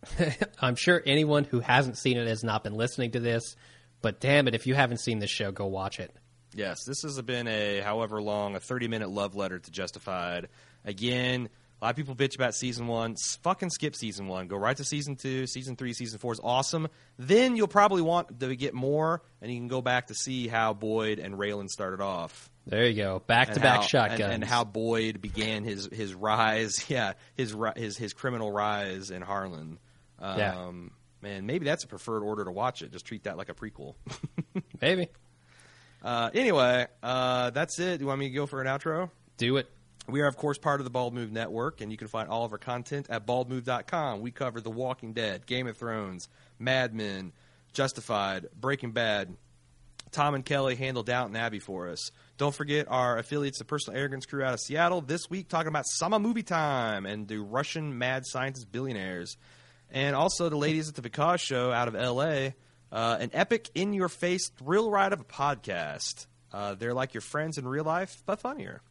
I'm 0.61 0.75
sure 0.75 1.01
anyone 1.05 1.43
who 1.43 1.59
hasn't 1.59 1.97
seen 1.97 2.17
it 2.17 2.27
has 2.27 2.43
not 2.43 2.63
been 2.63 2.75
listening 2.75 3.11
to 3.11 3.19
this, 3.19 3.55
but 4.01 4.19
damn 4.19 4.47
it, 4.47 4.55
if 4.55 4.67
you 4.67 4.75
haven't 4.75 4.99
seen 4.99 5.19
this 5.19 5.31
show, 5.31 5.51
go 5.51 5.65
watch 5.65 5.99
it. 5.99 6.15
Yes, 6.53 6.83
this 6.85 7.01
has 7.03 7.21
been 7.21 7.47
a 7.47 7.81
however 7.81 8.21
long 8.21 8.55
a 8.55 8.59
30 8.59 8.87
minute 8.87 9.09
love 9.09 9.35
letter 9.35 9.59
to 9.59 9.71
Justified. 9.71 10.47
Again, 10.85 11.49
a 11.79 11.85
lot 11.85 11.91
of 11.91 11.95
people 11.95 12.15
bitch 12.15 12.35
about 12.35 12.55
season 12.55 12.87
one. 12.87 13.15
Fucking 13.43 13.69
skip 13.69 13.95
season 13.95 14.27
one. 14.27 14.47
Go 14.47 14.57
right 14.57 14.75
to 14.77 14.83
season 14.83 15.15
two. 15.15 15.45
Season 15.45 15.75
three, 15.75 15.93
season 15.93 16.17
four 16.17 16.33
is 16.33 16.39
awesome. 16.43 16.87
Then 17.19 17.55
you'll 17.55 17.67
probably 17.67 18.01
want 18.01 18.39
to 18.39 18.55
get 18.55 18.73
more, 18.73 19.21
and 19.41 19.51
you 19.51 19.59
can 19.59 19.67
go 19.67 19.81
back 19.81 20.07
to 20.07 20.15
see 20.15 20.47
how 20.47 20.73
Boyd 20.73 21.19
and 21.19 21.35
Raylan 21.35 21.67
started 21.67 22.01
off. 22.01 22.49
There 22.67 22.85
you 22.85 22.95
go, 23.01 23.19
back 23.25 23.53
to 23.53 23.59
back 23.59 23.83
shotguns, 23.83 24.19
and, 24.19 24.33
and 24.33 24.43
how 24.43 24.63
Boyd 24.65 25.21
began 25.21 25.63
his 25.63 25.87
his 25.91 26.13
rise, 26.13 26.85
yeah, 26.89 27.13
his 27.35 27.55
his 27.75 27.97
his 27.97 28.13
criminal 28.13 28.51
rise 28.51 29.09
in 29.09 29.21
Harlan. 29.21 29.79
Um, 30.19 30.37
Yeah. 30.37 30.71
man, 31.21 31.45
maybe 31.45 31.65
that's 31.65 31.83
a 31.85 31.87
preferred 31.87 32.23
order 32.23 32.43
to 32.43 32.51
watch 32.51 32.81
it. 32.81 32.91
Just 32.91 33.05
treat 33.05 33.23
that 33.23 33.37
like 33.37 33.49
a 33.49 33.53
prequel. 33.53 33.95
maybe 34.81 35.07
uh, 36.03 36.29
anyway, 36.33 36.87
uh, 37.01 37.49
that's 37.51 37.79
it. 37.79 37.97
Do 37.97 38.03
you 38.03 38.07
want 38.07 38.19
me 38.19 38.29
to 38.29 38.35
go 38.35 38.45
for 38.45 38.61
an 38.61 38.67
outro? 38.67 39.09
do 39.37 39.57
it. 39.57 39.69
We 40.09 40.21
are, 40.21 40.27
of 40.27 40.37
course, 40.37 40.57
part 40.57 40.79
of 40.79 40.85
the 40.85 40.89
Bald 40.89 41.13
Move 41.13 41.31
Network, 41.33 41.81
and 41.81 41.91
you 41.91 41.97
can 41.97 42.07
find 42.07 42.29
all 42.29 42.45
of 42.45 42.51
our 42.53 42.57
content 42.57 43.07
at 43.09 43.25
baldmove.com. 43.27 44.21
We 44.21 44.31
cover 44.31 44.61
The 44.61 44.69
Walking 44.71 45.11
Dead, 45.13 45.45
Game 45.45 45.67
of 45.67 45.75
Thrones, 45.75 46.29
Mad 46.59 46.93
Men, 46.95 47.33
Justified, 47.73 48.47
Breaking 48.59 48.91
Bad. 48.93 49.35
Tom 50.11 50.35
and 50.35 50.45
Kelly 50.45 50.75
handle 50.75 51.03
Downton 51.03 51.35
Abbey 51.35 51.59
for 51.59 51.89
us. 51.89 52.11
Don't 52.37 52.53
forget 52.55 52.87
our 52.89 53.17
affiliates, 53.17 53.59
the 53.59 53.65
Personal 53.65 53.99
Arrogance 53.99 54.25
Crew 54.25 54.43
out 54.43 54.53
of 54.53 54.59
Seattle, 54.59 55.01
this 55.01 55.29
week 55.29 55.47
talking 55.47 55.67
about 55.67 55.85
Summer 55.87 56.19
Movie 56.19 56.43
Time 56.43 57.05
and 57.05 57.27
the 57.27 57.37
Russian 57.37 57.97
mad 57.97 58.25
scientist 58.25 58.71
billionaires. 58.71 59.37
And 59.89 60.15
also 60.15 60.49
the 60.49 60.57
ladies 60.57 60.89
at 60.89 60.95
the 60.95 61.01
Because 61.01 61.41
Show 61.41 61.71
out 61.71 61.87
of 61.87 61.95
L.A., 61.95 62.55
uh, 62.91 63.17
an 63.19 63.31
epic, 63.33 63.69
in 63.75 63.93
your 63.93 64.09
face 64.09 64.49
thrill 64.49 64.89
ride 64.89 65.13
of 65.13 65.19
a 65.19 65.25
podcast. 65.25 66.27
Uh, 66.51 66.75
they're 66.75 66.93
like 66.93 67.13
your 67.13 67.21
friends 67.21 67.57
in 67.57 67.67
real 67.67 67.83
life, 67.83 68.23
but 68.25 68.39
funnier. 68.39 68.81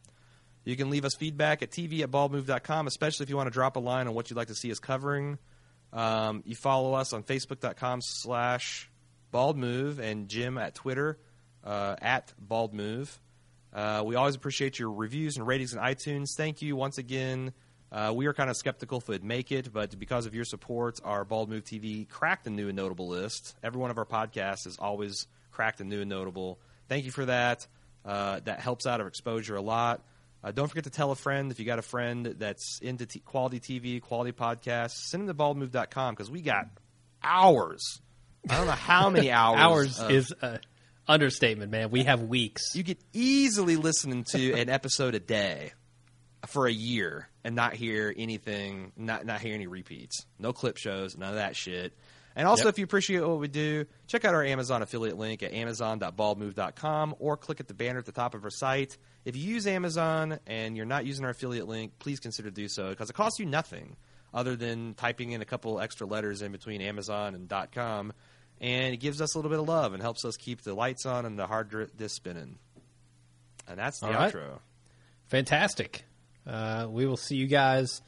You 0.63 0.75
can 0.75 0.89
leave 0.89 1.05
us 1.05 1.15
feedback 1.15 1.63
at 1.63 1.71
tv 1.71 2.01
at 2.01 2.11
baldmove.com, 2.11 2.87
especially 2.87 3.23
if 3.23 3.29
you 3.29 3.37
want 3.37 3.47
to 3.47 3.51
drop 3.51 3.77
a 3.77 3.79
line 3.79 4.07
on 4.07 4.13
what 4.13 4.29
you'd 4.29 4.35
like 4.35 4.49
to 4.49 4.55
see 4.55 4.71
us 4.71 4.79
covering. 4.79 5.39
Um, 5.93 6.43
you 6.45 6.55
follow 6.55 6.93
us 6.93 7.13
on 7.13 7.23
facebook.com 7.23 8.01
slash 8.01 8.89
baldmove 9.33 9.99
and 9.99 10.27
Jim 10.29 10.57
at 10.57 10.75
Twitter 10.75 11.17
uh, 11.63 11.95
at 12.01 12.33
baldmove. 12.45 13.17
Uh, 13.73 14.03
we 14.05 14.15
always 14.15 14.35
appreciate 14.35 14.79
your 14.79 14.91
reviews 14.91 15.37
and 15.37 15.45
ratings 15.45 15.73
in 15.73 15.79
iTunes. 15.79 16.29
Thank 16.35 16.61
you 16.61 16.75
once 16.75 16.97
again. 16.97 17.53
Uh, 17.91 18.11
we 18.15 18.25
are 18.25 18.33
kind 18.33 18.49
of 18.49 18.57
skeptical 18.57 18.97
if 18.97 19.05
it 19.05 19.11
would 19.11 19.23
make 19.23 19.51
it, 19.51 19.71
but 19.71 19.97
because 19.97 20.25
of 20.25 20.35
your 20.35 20.43
support, 20.43 20.99
our 21.03 21.23
Bald 21.23 21.49
Move 21.49 21.63
TV 21.63 22.07
cracked 22.09 22.43
the 22.43 22.49
new 22.49 22.67
and 22.67 22.75
notable 22.75 23.07
list. 23.07 23.55
Every 23.63 23.79
one 23.79 23.91
of 23.91 23.97
our 23.97 24.05
podcasts 24.05 24.67
is 24.67 24.77
always 24.77 25.27
cracked 25.51 25.77
the 25.77 25.85
new 25.85 26.01
and 26.01 26.09
notable. 26.09 26.59
Thank 26.89 27.05
you 27.05 27.11
for 27.11 27.25
that. 27.25 27.67
Uh, 28.03 28.39
that 28.45 28.59
helps 28.59 28.85
out 28.85 29.01
our 29.01 29.07
exposure 29.07 29.55
a 29.55 29.61
lot. 29.61 30.01
Uh, 30.43 30.51
don't 30.51 30.67
forget 30.67 30.85
to 30.85 30.89
tell 30.89 31.11
a 31.11 31.15
friend 31.15 31.51
if 31.51 31.59
you 31.59 31.65
got 31.65 31.79
a 31.79 31.83
friend 31.83 32.35
that's 32.37 32.79
into 32.79 33.05
t- 33.05 33.19
quality 33.19 33.59
TV, 33.59 34.01
quality 34.01 34.31
podcasts. 34.31 34.91
Send 35.09 35.27
them 35.27 35.35
to 35.35 35.43
baldmove.com 35.43 36.13
because 36.13 36.29
we 36.29 36.41
got 36.41 36.67
hours. 37.23 38.01
I 38.49 38.57
don't 38.57 38.65
know 38.67 38.71
how 38.73 39.09
many 39.09 39.31
hours. 39.31 39.59
Hours 39.59 39.99
of- 39.99 40.11
is 40.11 40.33
uh, 40.41 40.57
understatement, 41.07 41.71
man. 41.71 41.89
We 41.91 42.03
have 42.03 42.21
weeks. 42.23 42.75
you 42.75 42.83
could 42.83 42.97
easily 43.13 43.75
listen 43.75 44.23
to 44.31 44.53
an 44.53 44.69
episode 44.69 45.15
a 45.15 45.19
day 45.19 45.73
for 46.47 46.67
a 46.67 46.71
year 46.71 47.27
and 47.43 47.55
not 47.55 47.73
hear 47.73 48.13
anything, 48.15 48.91
not 48.95 49.25
not 49.25 49.41
hear 49.41 49.53
any 49.55 49.67
repeats, 49.67 50.25
no 50.39 50.53
clip 50.53 50.77
shows, 50.77 51.17
none 51.17 51.29
of 51.29 51.35
that 51.35 51.55
shit. 51.55 51.93
And 52.35 52.47
also, 52.47 52.65
Yep. 52.65 52.73
if 52.75 52.77
you 52.77 52.83
appreciate 52.83 53.21
what 53.21 53.39
we 53.39 53.47
do, 53.47 53.85
check 54.05 54.23
out 54.23 54.35
our 54.35 54.43
Amazon 54.43 54.83
affiliate 54.83 55.17
link 55.17 55.41
at 55.41 55.53
amazon.baldmove.com 55.53 57.15
or 57.17 57.35
click 57.35 57.59
at 57.59 57.67
the 57.67 57.73
banner 57.73 57.97
at 57.97 58.05
the 58.05 58.11
top 58.11 58.35
of 58.35 58.43
our 58.43 58.51
site. 58.51 58.95
If 59.25 59.35
you 59.35 59.43
use 59.55 59.65
Amazon 59.65 60.37
and 60.45 60.77
you're 60.77 60.85
not 60.85 61.05
using 61.05 61.25
our 61.25 61.31
affiliate 61.31 61.67
link, 61.67 61.93
please 61.97 62.19
consider 62.19 62.51
do 62.51 62.67
so 62.67 62.89
because 62.89 63.09
it 63.09 63.13
costs 63.13 63.39
you 63.39 63.47
nothing 63.47 63.95
other 64.35 64.55
than 64.55 64.93
typing 64.93 65.31
in 65.31 65.41
a 65.41 65.45
couple 65.45 65.79
extra 65.79 66.05
letters 66.05 66.43
in 66.43 66.51
between 66.51 66.79
Amazon 66.81 67.33
and 67.33 67.51
.com, 67.71 68.13
and 68.61 68.93
it 68.93 68.97
gives 68.97 69.21
us 69.21 69.35
a 69.35 69.37
little 69.37 69.51
bit 69.51 69.59
of 69.59 69.67
love 69.67 69.93
and 69.93 70.01
helps 70.01 70.25
us 70.25 70.35
keep 70.37 70.61
the 70.61 70.73
lights 70.73 71.05
on 71.05 71.25
and 71.25 71.37
the 71.37 71.47
hard 71.47 71.69
disk 71.97 72.15
spinning. 72.15 72.57
And 73.67 73.77
that's 73.79 73.99
the 73.99 74.07
All 74.07 74.13
right. 74.13 74.33
outro. 74.33 74.59
Fantastic. 75.27 76.03
Uh, 76.45 76.87
we 76.89 77.05
will 77.05 77.17
see 77.17 77.35
you 77.35 77.47
guys, 77.47 78.01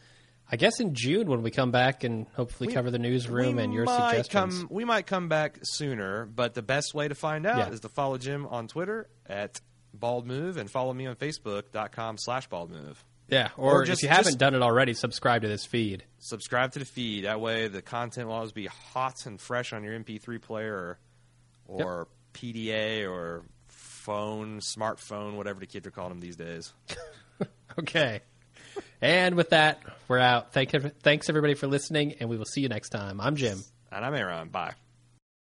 I 0.50 0.56
guess, 0.56 0.80
in 0.80 0.94
June 0.96 1.28
when 1.28 1.42
we 1.42 1.52
come 1.52 1.72
back 1.72 2.04
and 2.06 2.28
hopefully 2.36 2.68
We- 2.68 2.74
cover 2.74 2.90
the 2.92 3.00
newsroom 3.00 3.60
and 3.60 3.74
your 3.74 3.86
suggestions. 3.86 4.60
Come, 4.60 4.68
we 4.72 4.86
might 4.86 5.06
come 5.06 5.28
back 5.28 5.60
sooner, 5.64 6.26
but 6.26 6.54
the 6.54 6.62
best 6.62 6.94
way 6.94 7.08
to 7.10 7.16
find 7.16 7.46
out 7.46 7.58
Yeah. 7.58 7.70
is 7.70 7.82
to 7.82 7.90
follow 7.90 8.18
Jim 8.18 8.46
on 8.48 8.68
Twitter 8.68 9.10
at 9.26 9.60
baldmove 9.98 10.56
and 10.56 10.72
follow 10.72 10.94
me 10.94 11.08
on 11.08 11.16
facebook.com 11.16 12.18
slash 12.18 12.48
baldmove. 12.48 12.96
Yeah, 13.30 13.50
or, 13.58 13.82
or 13.82 13.86
just- 13.86 14.04
if 14.04 14.10
you 14.10 14.16
haven't 14.16 14.38
done 14.38 14.56
it 14.56 14.62
already, 14.62 14.94
subscribe 14.94 15.42
to 15.44 15.48
this 15.48 15.66
feed. 15.66 16.04
Subscribe 16.20 16.72
to 16.74 16.80
the 16.80 16.86
feed. 16.86 17.26
That 17.26 17.40
way 17.40 17.68
the 17.68 17.82
content 17.82 18.28
will 18.28 18.36
always 18.36 18.52
be 18.52 18.68
hot 18.68 19.26
and 19.26 19.40
fresh 19.40 19.72
on 19.74 19.84
your 19.84 19.98
MP3 20.00 20.42
player 20.42 20.76
or, 20.76 21.00
or 21.68 22.08
PDA 22.34 23.10
or 23.10 23.44
phone, 23.68 24.60
smartphone, 24.60 25.36
whatever 25.36 25.60
the 25.60 25.66
kids 25.68 25.86
are 25.88 25.92
calling 25.92 26.10
them 26.12 26.20
these 26.20 26.36
days. 26.36 26.74
Okay. 27.78 28.20
and 29.02 29.36
with 29.36 29.52
that, 29.52 29.82
we're 30.10 30.20
out. 30.20 30.52
Thank, 30.52 30.72
thanks 31.02 31.30
everybody 31.30 31.54
for 31.54 31.68
listening, 31.68 32.16
and 32.20 32.28
we 32.30 32.36
will 32.36 32.44
see 32.46 32.60
you 32.60 32.68
next 32.68 32.90
time. 32.90 33.22
I'm 33.22 33.38
Jim. 33.38 33.64
And 33.92 34.04
I'm 34.04 34.14
Aaron. 34.14 34.50
Bye. 34.50 34.74